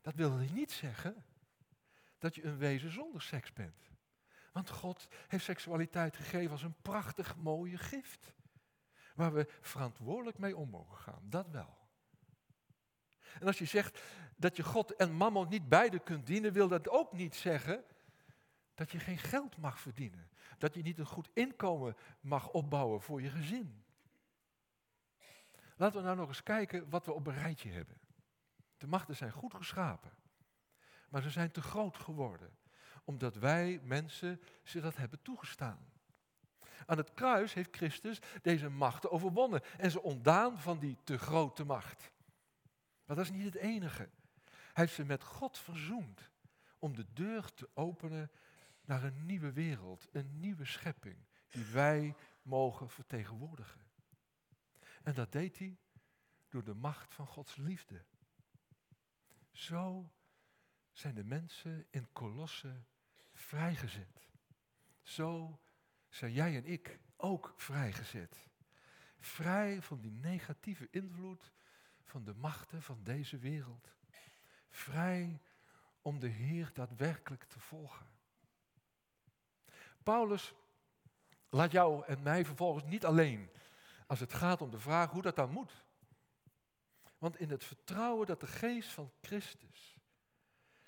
dat 0.00 0.14
wil 0.14 0.36
niet 0.36 0.72
zeggen 0.72 1.24
dat 2.18 2.34
je 2.34 2.44
een 2.44 2.58
wezen 2.58 2.92
zonder 2.92 3.22
seks 3.22 3.52
bent. 3.52 3.90
Want 4.52 4.70
God 4.70 5.08
heeft 5.28 5.44
seksualiteit 5.44 6.16
gegeven 6.16 6.50
als 6.50 6.62
een 6.62 6.82
prachtig 6.82 7.36
mooie 7.36 7.78
gift. 7.78 8.34
Waar 9.14 9.32
we 9.32 9.48
verantwoordelijk 9.60 10.38
mee 10.38 10.56
om 10.56 10.70
mogen 10.70 10.96
gaan. 10.96 11.22
Dat 11.22 11.50
wel. 11.50 11.78
En 13.40 13.46
als 13.46 13.58
je 13.58 13.64
zegt 13.64 14.02
dat 14.36 14.56
je 14.56 14.62
God 14.62 14.94
en 14.94 15.12
mammon 15.12 15.48
niet 15.48 15.68
beide 15.68 15.98
kunt 15.98 16.26
dienen, 16.26 16.52
wil 16.52 16.68
dat 16.68 16.88
ook 16.88 17.12
niet 17.12 17.34
zeggen 17.34 17.84
dat 18.78 18.90
je 18.90 18.98
geen 18.98 19.18
geld 19.18 19.56
mag 19.56 19.80
verdienen. 19.80 20.28
Dat 20.58 20.74
je 20.74 20.82
niet 20.82 20.98
een 20.98 21.06
goed 21.06 21.28
inkomen 21.32 21.96
mag 22.20 22.48
opbouwen 22.48 23.00
voor 23.00 23.22
je 23.22 23.30
gezin. 23.30 23.84
Laten 25.76 25.96
we 25.96 26.04
nou 26.04 26.16
nog 26.16 26.28
eens 26.28 26.42
kijken 26.42 26.90
wat 26.90 27.06
we 27.06 27.12
op 27.12 27.26
een 27.26 27.34
rijtje 27.34 27.70
hebben. 27.70 28.00
De 28.76 28.86
machten 28.86 29.16
zijn 29.16 29.32
goed 29.32 29.54
geschapen, 29.54 30.10
maar 31.08 31.22
ze 31.22 31.30
zijn 31.30 31.50
te 31.50 31.62
groot 31.62 31.96
geworden 31.96 32.56
omdat 33.04 33.34
wij 33.34 33.80
mensen 33.82 34.40
ze 34.62 34.80
dat 34.80 34.96
hebben 34.96 35.22
toegestaan. 35.22 35.92
Aan 36.86 36.96
het 36.96 37.14
kruis 37.14 37.54
heeft 37.54 37.76
Christus 37.76 38.20
deze 38.42 38.68
machten 38.68 39.10
overwonnen 39.10 39.62
en 39.78 39.90
ze 39.90 40.02
ontdaan 40.02 40.58
van 40.58 40.78
die 40.78 40.96
te 41.04 41.18
grote 41.18 41.64
macht. 41.64 42.12
Maar 43.04 43.16
dat 43.16 43.24
is 43.24 43.30
niet 43.30 43.44
het 43.44 43.54
enige. 43.54 44.08
Hij 44.44 44.84
heeft 44.84 44.94
ze 44.94 45.04
met 45.04 45.24
God 45.24 45.58
verzoend 45.58 46.30
om 46.78 46.96
de 46.96 47.06
deur 47.12 47.54
te 47.54 47.68
openen 47.74 48.30
naar 48.88 49.04
een 49.04 49.26
nieuwe 49.26 49.52
wereld, 49.52 50.08
een 50.12 50.40
nieuwe 50.40 50.64
schepping 50.64 51.16
die 51.48 51.64
wij 51.64 52.14
mogen 52.42 52.90
vertegenwoordigen. 52.90 53.80
En 55.02 55.14
dat 55.14 55.32
deed 55.32 55.58
hij 55.58 55.78
door 56.48 56.64
de 56.64 56.74
macht 56.74 57.14
van 57.14 57.26
Gods 57.26 57.56
liefde. 57.56 58.04
Zo 59.52 60.12
zijn 60.92 61.14
de 61.14 61.24
mensen 61.24 61.86
in 61.90 62.12
Kolosse 62.12 62.84
vrijgezet. 63.32 64.28
Zo 65.02 65.60
zijn 66.08 66.32
jij 66.32 66.56
en 66.56 66.64
ik 66.64 67.00
ook 67.16 67.54
vrijgezet. 67.56 68.48
Vrij 69.20 69.82
van 69.82 70.00
die 70.00 70.12
negatieve 70.12 70.88
invloed 70.90 71.52
van 72.04 72.24
de 72.24 72.34
machten 72.34 72.82
van 72.82 73.02
deze 73.02 73.38
wereld. 73.38 73.96
Vrij 74.70 75.42
om 76.02 76.18
de 76.18 76.28
Heer 76.28 76.70
daadwerkelijk 76.72 77.44
te 77.44 77.60
volgen. 77.60 78.17
Paulus 80.08 80.54
laat 81.48 81.72
jou 81.72 82.04
en 82.04 82.22
mij 82.22 82.44
vervolgens 82.44 82.84
niet 82.84 83.04
alleen 83.04 83.50
als 84.06 84.20
het 84.20 84.34
gaat 84.34 84.60
om 84.60 84.70
de 84.70 84.78
vraag 84.78 85.10
hoe 85.10 85.22
dat 85.22 85.36
dan 85.36 85.50
moet. 85.50 85.84
Want 87.18 87.38
in 87.38 87.50
het 87.50 87.64
vertrouwen 87.64 88.26
dat 88.26 88.40
de 88.40 88.46
geest 88.46 88.88
van 88.88 89.12
Christus 89.20 89.98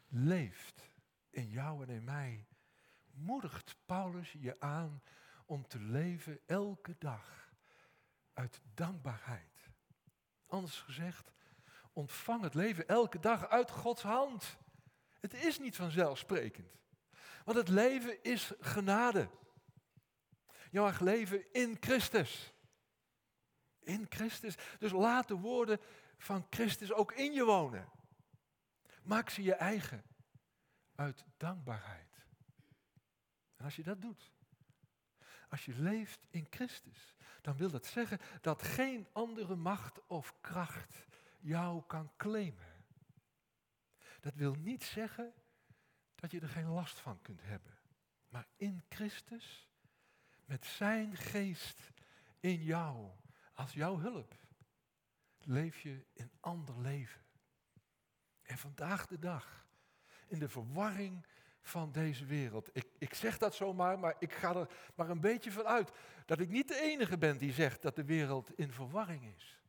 leeft 0.09 0.91
in 1.31 1.49
jou 1.49 1.83
en 1.83 1.89
in 1.89 2.05
mij, 2.05 2.47
moedigt 3.11 3.77
Paulus 3.87 4.33
je 4.33 4.61
aan 4.61 5.03
om 5.47 5.67
te 5.67 5.81
leven 5.81 6.41
elke 6.47 6.97
dag 6.99 7.53
uit 8.33 8.61
dankbaarheid. 8.75 9.71
Anders 10.47 10.81
gezegd, 10.81 11.33
ontvang 11.93 12.43
het 12.43 12.55
leven 12.55 12.89
elke 12.89 13.19
dag 13.19 13.49
uit 13.49 13.71
Gods 13.71 14.03
hand. 14.03 14.57
Het 15.21 15.35
is 15.35 15.59
niet 15.59 15.77
vanzelfsprekend. 15.77 16.80
Want 17.51 17.63
het 17.63 17.75
leven 17.75 18.23
is 18.23 18.53
genade. 18.61 19.31
Je 20.71 20.81
mag 20.81 21.01
leven 21.01 21.53
in 21.53 21.77
Christus. 21.81 22.53
In 23.79 24.07
Christus. 24.09 24.55
Dus 24.79 24.93
laat 24.93 25.29
de 25.29 25.35
woorden 25.35 25.81
van 26.19 26.47
Christus 26.51 26.93
ook 26.93 27.13
in 27.13 27.33
je 27.33 27.45
wonen. 27.45 27.89
Maak 29.03 29.31
ze 29.31 29.43
je 29.43 29.55
eigen 29.55 30.05
uit 30.95 31.25
dankbaarheid. 31.37 32.25
En 33.57 33.65
als 33.65 33.77
je 33.77 33.83
dat 33.83 34.03
doet, 34.03 34.33
als 35.49 35.65
je 35.65 35.75
leeft 35.75 36.27
in 36.31 36.47
Christus, 36.51 37.15
dan 37.41 37.57
wil 37.57 37.71
dat 37.71 37.87
zeggen 37.87 38.19
dat 38.41 38.63
geen 38.63 39.09
andere 39.13 39.57
macht 39.57 40.07
of 40.07 40.41
kracht 40.41 41.07
jou 41.39 41.83
kan 41.87 42.13
claimen. 42.17 42.85
Dat 44.21 44.35
wil 44.35 44.55
niet 44.55 44.85
zeggen 44.85 45.35
dat 46.21 46.31
je 46.31 46.41
er 46.41 46.49
geen 46.49 46.69
last 46.69 46.99
van 46.99 47.23
kunt 47.23 47.43
hebben. 47.43 47.79
Maar 48.29 48.47
in 48.57 48.83
Christus, 48.89 49.69
met 50.45 50.67
zijn 50.67 51.17
geest 51.17 51.91
in 52.41 52.63
jou, 52.63 53.11
als 53.55 53.73
jouw 53.73 53.99
hulp, 53.99 54.35
leef 55.39 55.81
je 55.81 56.07
een 56.15 56.33
ander 56.41 56.81
leven. 56.81 57.21
En 58.43 58.59
vandaag 58.59 59.07
de 59.07 59.19
dag 59.19 59.67
in 60.27 60.39
de 60.39 60.49
verwarring 60.49 61.27
van 61.61 61.93
deze 61.93 62.25
wereld. 62.25 62.71
Ik, 62.73 62.87
ik 62.99 63.15
zeg 63.15 63.39
dat 63.39 63.55
zomaar, 63.55 63.99
maar 63.99 64.17
ik 64.19 64.33
ga 64.33 64.55
er 64.55 64.69
maar 64.95 65.11
een 65.11 65.21
beetje 65.21 65.53
van 65.53 65.67
uit 65.67 65.93
dat 66.27 66.41
ik 66.41 66.49
niet 66.49 66.69
de 66.69 66.81
enige 66.81 67.19
ben 67.19 67.39
die 67.39 67.53
zegt 67.53 67.83
dat 67.83 67.97
de 67.97 68.05
wereld 68.05 68.59
in 68.59 68.73
verwarring 68.73 69.35
is. 69.37 69.61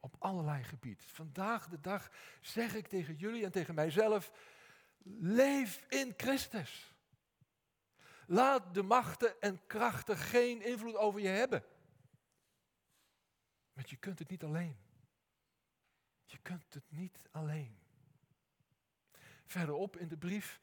Op 0.00 0.16
allerlei 0.18 0.62
gebieden. 0.62 1.04
Vandaag 1.04 1.68
de 1.68 1.80
dag 1.80 2.10
zeg 2.40 2.74
ik 2.74 2.86
tegen 2.86 3.14
jullie 3.14 3.44
en 3.44 3.52
tegen 3.52 3.74
mijzelf, 3.74 4.32
leef 5.04 5.84
in 5.88 6.14
Christus. 6.16 6.94
Laat 8.26 8.74
de 8.74 8.82
machten 8.82 9.40
en 9.40 9.66
krachten 9.66 10.16
geen 10.16 10.62
invloed 10.62 10.96
over 10.96 11.20
je 11.20 11.28
hebben. 11.28 11.64
Want 13.72 13.90
je 13.90 13.96
kunt 13.96 14.18
het 14.18 14.28
niet 14.28 14.44
alleen. 14.44 14.76
Je 16.24 16.38
kunt 16.42 16.74
het 16.74 16.84
niet 16.88 17.28
alleen. 17.30 17.78
Verderop 19.46 19.96
in 19.96 20.08
de 20.08 20.16
brief 20.16 20.60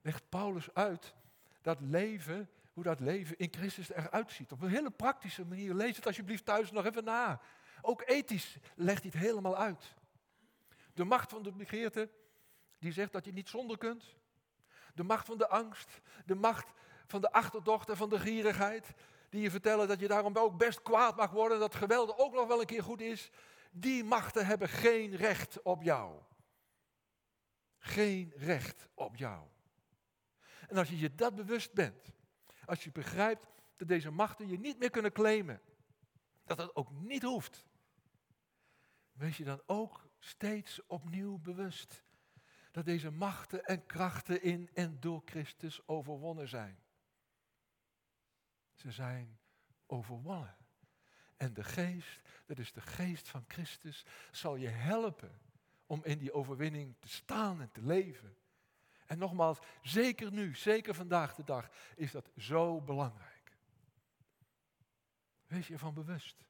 legt 0.00 0.28
Paulus 0.28 0.74
uit 0.74 1.14
dat 1.60 1.80
leven, 1.80 2.50
hoe 2.72 2.84
dat 2.84 3.00
leven 3.00 3.38
in 3.38 3.48
Christus 3.50 3.90
eruit 3.90 4.32
ziet. 4.32 4.52
Op 4.52 4.60
een 4.60 4.68
hele 4.68 4.90
praktische 4.90 5.44
manier. 5.44 5.74
Lees 5.74 5.96
het 5.96 6.06
alsjeblieft 6.06 6.44
thuis 6.44 6.70
nog 6.70 6.84
even 6.84 7.04
na. 7.04 7.40
Ook 7.80 8.02
ethisch 8.02 8.56
legt 8.74 9.02
hij 9.02 9.10
het 9.14 9.22
helemaal 9.22 9.56
uit. 9.56 9.94
De 10.94 11.04
macht 11.04 11.30
van 11.30 11.42
de 11.42 11.52
begeerte, 11.52 12.10
die 12.82 12.92
zegt 12.92 13.12
dat 13.12 13.24
je 13.24 13.32
niet 13.32 13.48
zonder 13.48 13.78
kunt. 13.78 14.16
De 14.94 15.02
macht 15.02 15.26
van 15.26 15.38
de 15.38 15.48
angst, 15.48 16.00
de 16.26 16.34
macht 16.34 16.72
van 17.06 17.20
de 17.20 17.32
achterdocht 17.32 17.88
en 17.88 17.96
van 17.96 18.08
de 18.08 18.18
gierigheid, 18.18 18.94
die 19.28 19.40
je 19.40 19.50
vertellen 19.50 19.88
dat 19.88 20.00
je 20.00 20.08
daarom 20.08 20.36
ook 20.36 20.58
best 20.58 20.82
kwaad 20.82 21.16
mag 21.16 21.30
worden, 21.30 21.58
dat 21.58 21.74
geweld 21.74 22.18
ook 22.18 22.32
nog 22.32 22.46
wel 22.46 22.60
een 22.60 22.66
keer 22.66 22.82
goed 22.82 23.00
is. 23.00 23.30
Die 23.70 24.04
machten 24.04 24.46
hebben 24.46 24.68
geen 24.68 25.16
recht 25.16 25.62
op 25.62 25.82
jou 25.82 26.20
geen 27.82 28.32
recht 28.36 28.88
op 28.94 29.16
jou. 29.16 29.46
En 30.68 30.76
als 30.76 30.88
je 30.88 30.98
je 30.98 31.14
dat 31.14 31.34
bewust 31.34 31.72
bent, 31.72 32.12
als 32.64 32.84
je 32.84 32.92
begrijpt 32.92 33.46
dat 33.76 33.88
deze 33.88 34.10
machten 34.10 34.48
je 34.48 34.58
niet 34.58 34.78
meer 34.78 34.90
kunnen 34.90 35.12
claimen, 35.12 35.60
dat 36.44 36.56
dat 36.56 36.76
ook 36.76 36.90
niet 36.90 37.22
hoeft, 37.22 37.64
wees 39.12 39.36
je 39.36 39.44
dan 39.44 39.62
ook 39.66 40.08
steeds 40.18 40.86
opnieuw 40.86 41.38
bewust 41.38 42.02
dat 42.72 42.84
deze 42.84 43.10
machten 43.10 43.64
en 43.64 43.86
krachten 43.86 44.42
in 44.42 44.70
en 44.74 45.00
door 45.00 45.22
Christus 45.24 45.88
overwonnen 45.88 46.48
zijn. 46.48 46.78
Ze 48.74 48.92
zijn 48.92 49.38
overwonnen. 49.86 50.56
En 51.36 51.54
de 51.54 51.64
geest, 51.64 52.20
dat 52.46 52.58
is 52.58 52.72
de 52.72 52.80
geest 52.80 53.28
van 53.28 53.44
Christus, 53.48 54.06
zal 54.30 54.56
je 54.56 54.68
helpen 54.68 55.40
om 55.86 56.04
in 56.04 56.18
die 56.18 56.32
overwinning 56.32 56.96
te 56.98 57.08
staan 57.08 57.60
en 57.60 57.70
te 57.70 57.82
leven. 57.82 58.36
En 59.06 59.18
nogmaals, 59.18 59.58
zeker 59.82 60.32
nu, 60.32 60.54
zeker 60.54 60.94
vandaag 60.94 61.34
de 61.34 61.44
dag, 61.44 61.70
is 61.96 62.10
dat 62.10 62.30
zo 62.36 62.80
belangrijk. 62.80 63.56
Wees 65.46 65.66
je 65.66 65.72
ervan 65.72 65.94
bewust. 65.94 66.46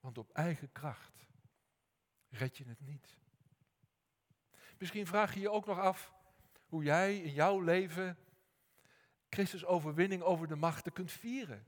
Want 0.00 0.18
op 0.18 0.30
eigen 0.32 0.72
kracht 0.72 1.26
red 2.28 2.56
je 2.56 2.64
het 2.64 2.80
niet. 2.80 3.16
Misschien 4.78 5.06
vraag 5.06 5.34
je 5.34 5.40
je 5.40 5.50
ook 5.50 5.66
nog 5.66 5.78
af 5.78 6.12
hoe 6.66 6.82
jij 6.82 7.18
in 7.18 7.32
jouw 7.32 7.60
leven 7.60 8.18
Christus 9.28 9.64
overwinning 9.64 10.22
over 10.22 10.48
de 10.48 10.56
machten 10.56 10.92
kunt 10.92 11.12
vieren. 11.12 11.66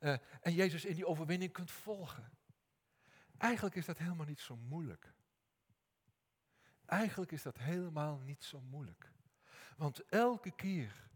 Uh, 0.00 0.16
en 0.40 0.54
Jezus 0.54 0.84
in 0.84 0.94
die 0.94 1.06
overwinning 1.06 1.52
kunt 1.52 1.70
volgen. 1.70 2.30
Eigenlijk 3.38 3.74
is 3.74 3.86
dat 3.86 3.98
helemaal 3.98 4.26
niet 4.26 4.40
zo 4.40 4.56
moeilijk. 4.56 5.12
Eigenlijk 6.86 7.32
is 7.32 7.42
dat 7.42 7.58
helemaal 7.58 8.18
niet 8.18 8.44
zo 8.44 8.60
moeilijk. 8.60 9.12
Want 9.76 10.04
elke 10.04 10.50
keer 10.50 11.08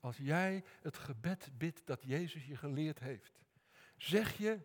als 0.00 0.16
jij 0.16 0.64
het 0.82 0.98
gebed 0.98 1.50
bidt 1.52 1.82
dat 1.84 2.02
Jezus 2.02 2.46
je 2.46 2.56
geleerd 2.56 2.98
heeft, 2.98 3.40
zeg 3.96 4.36
je 4.36 4.60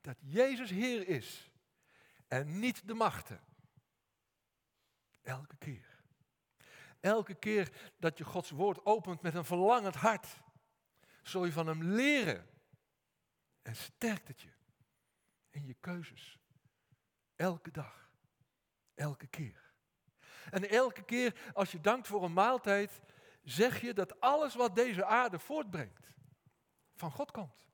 dat 0.00 0.16
Jezus 0.20 0.70
Heer 0.70 1.08
is 1.08 1.50
en 2.28 2.58
niet 2.58 2.86
de 2.86 2.94
machten. 2.94 3.40
Elke 5.22 5.56
keer. 5.56 6.00
Elke 7.00 7.34
keer 7.34 7.92
dat 7.98 8.18
je 8.18 8.24
Gods 8.24 8.50
woord 8.50 8.86
opent 8.86 9.22
met 9.22 9.34
een 9.34 9.44
verlangend 9.44 9.94
hart, 9.94 10.40
zul 11.22 11.44
je 11.44 11.52
van 11.52 11.66
Hem 11.66 11.82
leren 11.82 12.48
en 13.62 13.76
sterkt 13.76 14.28
het 14.28 14.40
je 14.40 14.52
in 15.50 15.66
je 15.66 15.74
keuzes. 15.74 16.38
Elke 17.36 17.70
dag. 17.70 18.10
Elke 18.94 19.26
keer. 19.26 19.72
En 20.50 20.68
elke 20.68 21.04
keer 21.04 21.50
als 21.54 21.72
je 21.72 21.80
dankt 21.80 22.06
voor 22.06 22.24
een 22.24 22.32
maaltijd, 22.32 23.00
zeg 23.42 23.80
je 23.80 23.94
dat 23.94 24.20
alles 24.20 24.54
wat 24.54 24.74
deze 24.74 25.04
aarde 25.04 25.38
voortbrengt, 25.38 26.10
van 26.94 27.10
God 27.10 27.30
komt. 27.30 27.66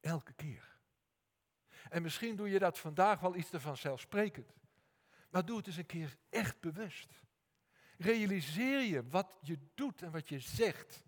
Elke 0.00 0.32
keer. 0.32 0.78
En 1.88 2.02
misschien 2.02 2.36
doe 2.36 2.50
je 2.50 2.58
dat 2.58 2.78
vandaag 2.78 3.20
wel 3.20 3.36
iets 3.36 3.50
te 3.50 3.60
vanzelfsprekend. 3.60 4.52
Maar 5.34 5.44
doe 5.44 5.56
het 5.56 5.66
eens 5.66 5.76
een 5.76 5.86
keer 5.86 6.16
echt 6.30 6.60
bewust. 6.60 7.22
Realiseer 7.98 8.80
je 8.80 9.08
wat 9.08 9.38
je 9.40 9.58
doet 9.74 10.02
en 10.02 10.10
wat 10.10 10.28
je 10.28 10.38
zegt. 10.38 11.04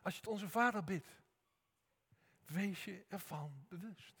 Als 0.00 0.14
je 0.14 0.20
het 0.20 0.28
onze 0.28 0.48
Vader 0.48 0.84
bidt. 0.84 1.08
Wees 2.44 2.84
je 2.84 3.04
ervan 3.08 3.64
bewust. 3.68 4.14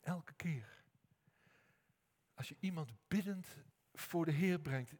Elke 0.00 0.34
keer. 0.34 0.82
Als 2.34 2.48
je 2.48 2.56
iemand 2.60 2.90
biddend 3.08 3.46
voor 3.94 4.24
de 4.24 4.32
Heer 4.32 4.60
brengt. 4.60 4.94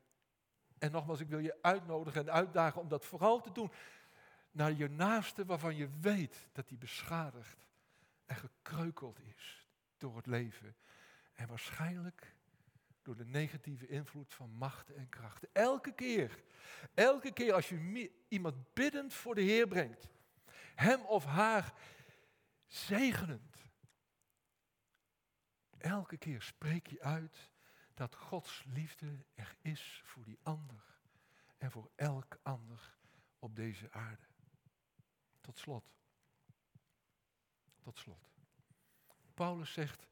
En 0.78 0.92
nogmaals, 0.92 1.20
ik 1.20 1.28
wil 1.28 1.38
je 1.38 1.62
uitnodigen 1.62 2.20
en 2.20 2.32
uitdagen 2.32 2.80
om 2.80 2.88
dat 2.88 3.04
vooral 3.04 3.40
te 3.40 3.52
doen. 3.52 3.72
Naar 4.50 4.72
je 4.72 4.88
naaste 4.88 5.44
waarvan 5.44 5.76
je 5.76 5.88
weet 6.00 6.48
dat 6.52 6.68
hij 6.68 6.78
beschadigd 6.78 7.66
en 8.24 8.36
gekreukeld 8.36 9.20
is 9.20 9.68
door 9.96 10.16
het 10.16 10.26
leven. 10.26 10.76
En 11.34 11.48
waarschijnlijk 11.48 12.34
door 13.02 13.16
de 13.16 13.26
negatieve 13.26 13.86
invloed 13.86 14.34
van 14.34 14.50
machten 14.50 14.96
en 14.96 15.08
krachten. 15.08 15.48
Elke 15.52 15.92
keer, 15.92 16.42
elke 16.94 17.32
keer 17.32 17.52
als 17.52 17.68
je 17.68 18.10
iemand 18.28 18.74
biddend 18.74 19.14
voor 19.14 19.34
de 19.34 19.42
Heer 19.42 19.68
brengt, 19.68 20.08
hem 20.74 21.00
of 21.00 21.24
haar 21.24 21.72
zegenend, 22.66 23.70
elke 25.78 26.16
keer 26.16 26.42
spreek 26.42 26.86
je 26.86 27.02
uit 27.02 27.50
dat 27.94 28.14
Gods 28.14 28.64
liefde 28.66 29.24
er 29.34 29.56
is 29.60 30.00
voor 30.04 30.24
die 30.24 30.38
ander 30.42 30.84
en 31.58 31.70
voor 31.70 31.90
elk 31.94 32.38
ander 32.42 32.96
op 33.38 33.56
deze 33.56 33.92
aarde. 33.92 34.26
Tot 35.40 35.58
slot. 35.58 35.84
Tot 37.80 37.98
slot. 37.98 38.32
Paulus 39.34 39.72
zegt 39.72 40.08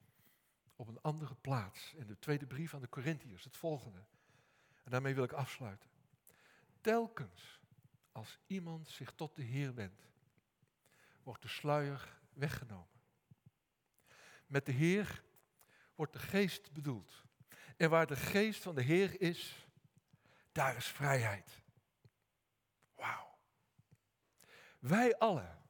op 0.76 0.88
een 0.88 1.00
andere 1.00 1.35
plaats 1.35 1.94
in 1.94 2.06
de 2.06 2.18
tweede 2.18 2.46
brief 2.46 2.74
aan 2.74 2.80
de 2.80 2.88
Corinthiërs 2.88 3.44
het 3.44 3.56
volgende. 3.56 4.04
En 4.85 4.90
daarmee 4.90 5.14
wil 5.14 5.24
ik 5.24 5.32
afsluiten. 5.32 5.90
Telkens 6.80 7.61
als 8.12 8.38
iemand 8.46 8.88
zich 8.88 9.12
tot 9.14 9.37
de 9.37 9.42
Heer 9.42 9.74
wendt, 9.74 10.08
wordt 11.22 11.42
de 11.42 11.48
sluier 11.48 12.18
weggenomen. 12.32 13.00
Met 14.46 14.66
de 14.66 14.72
Heer 14.72 15.22
wordt 15.94 16.12
de 16.12 16.18
geest 16.18 16.72
bedoeld. 16.72 17.24
En 17.76 17.90
waar 17.90 18.06
de 18.06 18.16
geest 18.16 18.62
van 18.62 18.74
de 18.74 18.82
Heer 18.82 19.20
is, 19.20 19.66
daar 20.52 20.76
is 20.76 20.87
vrijheid. 20.87 21.61
Wauw. 22.94 23.38
Wij 24.78 25.18
allen 25.18 25.62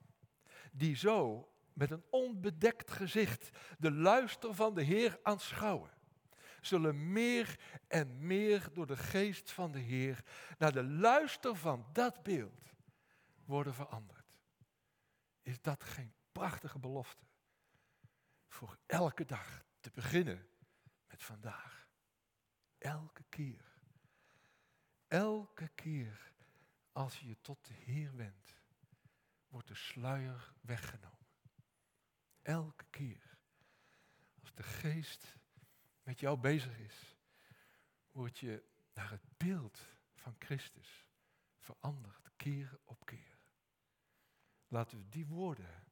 die 0.72 0.96
zo 0.96 1.51
met 1.74 1.90
een 1.90 2.04
onbedekt 2.10 2.90
gezicht 2.90 3.50
de 3.78 3.92
luister 3.92 4.54
van 4.54 4.74
de 4.74 4.82
Heer 4.82 5.18
aanschouwen, 5.22 5.90
zullen 6.60 7.12
meer 7.12 7.60
en 7.88 8.26
meer 8.26 8.68
door 8.72 8.86
de 8.86 8.96
geest 8.96 9.50
van 9.50 9.72
de 9.72 9.78
Heer 9.78 10.24
naar 10.58 10.72
de 10.72 10.84
luister 10.84 11.56
van 11.56 11.86
dat 11.92 12.22
beeld 12.22 12.74
worden 13.44 13.74
veranderd. 13.74 14.38
Is 15.42 15.60
dat 15.60 15.84
geen 15.84 16.14
prachtige 16.32 16.78
belofte? 16.78 17.24
Voor 18.48 18.78
elke 18.86 19.24
dag 19.24 19.64
te 19.80 19.90
beginnen 19.90 20.46
met 21.08 21.22
vandaag. 21.22 21.88
Elke 22.78 23.24
keer. 23.28 23.72
Elke 25.08 25.68
keer 25.68 26.32
als 26.92 27.20
je 27.20 27.36
tot 27.40 27.66
de 27.66 27.74
Heer 27.74 28.16
wendt, 28.16 28.54
wordt 29.48 29.68
de 29.68 29.74
sluier 29.74 30.52
weggenomen. 30.60 31.21
Elke 32.42 32.84
keer. 32.90 33.38
Als 34.40 34.54
de 34.54 34.62
geest 34.62 35.36
met 36.02 36.20
jou 36.20 36.38
bezig 36.38 36.78
is, 36.78 37.16
word 38.10 38.38
je 38.38 38.64
naar 38.94 39.10
het 39.10 39.24
beeld 39.36 39.80
van 40.14 40.34
Christus 40.38 41.08
veranderd, 41.58 42.30
keer 42.36 42.78
op 42.84 43.06
keer. 43.06 43.38
Laten 44.68 44.98
we 44.98 45.08
die 45.08 45.26
woorden 45.26 45.84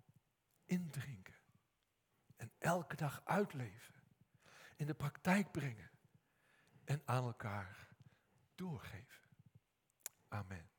indrinken 0.64 1.34
en 2.36 2.52
elke 2.58 2.96
dag 2.96 3.20
uitleven, 3.24 3.94
in 4.76 4.86
de 4.86 4.94
praktijk 4.94 5.52
brengen 5.52 5.90
en 6.84 7.02
aan 7.04 7.24
elkaar 7.24 7.88
doorgeven. 8.54 9.28
Amen. 10.28 10.69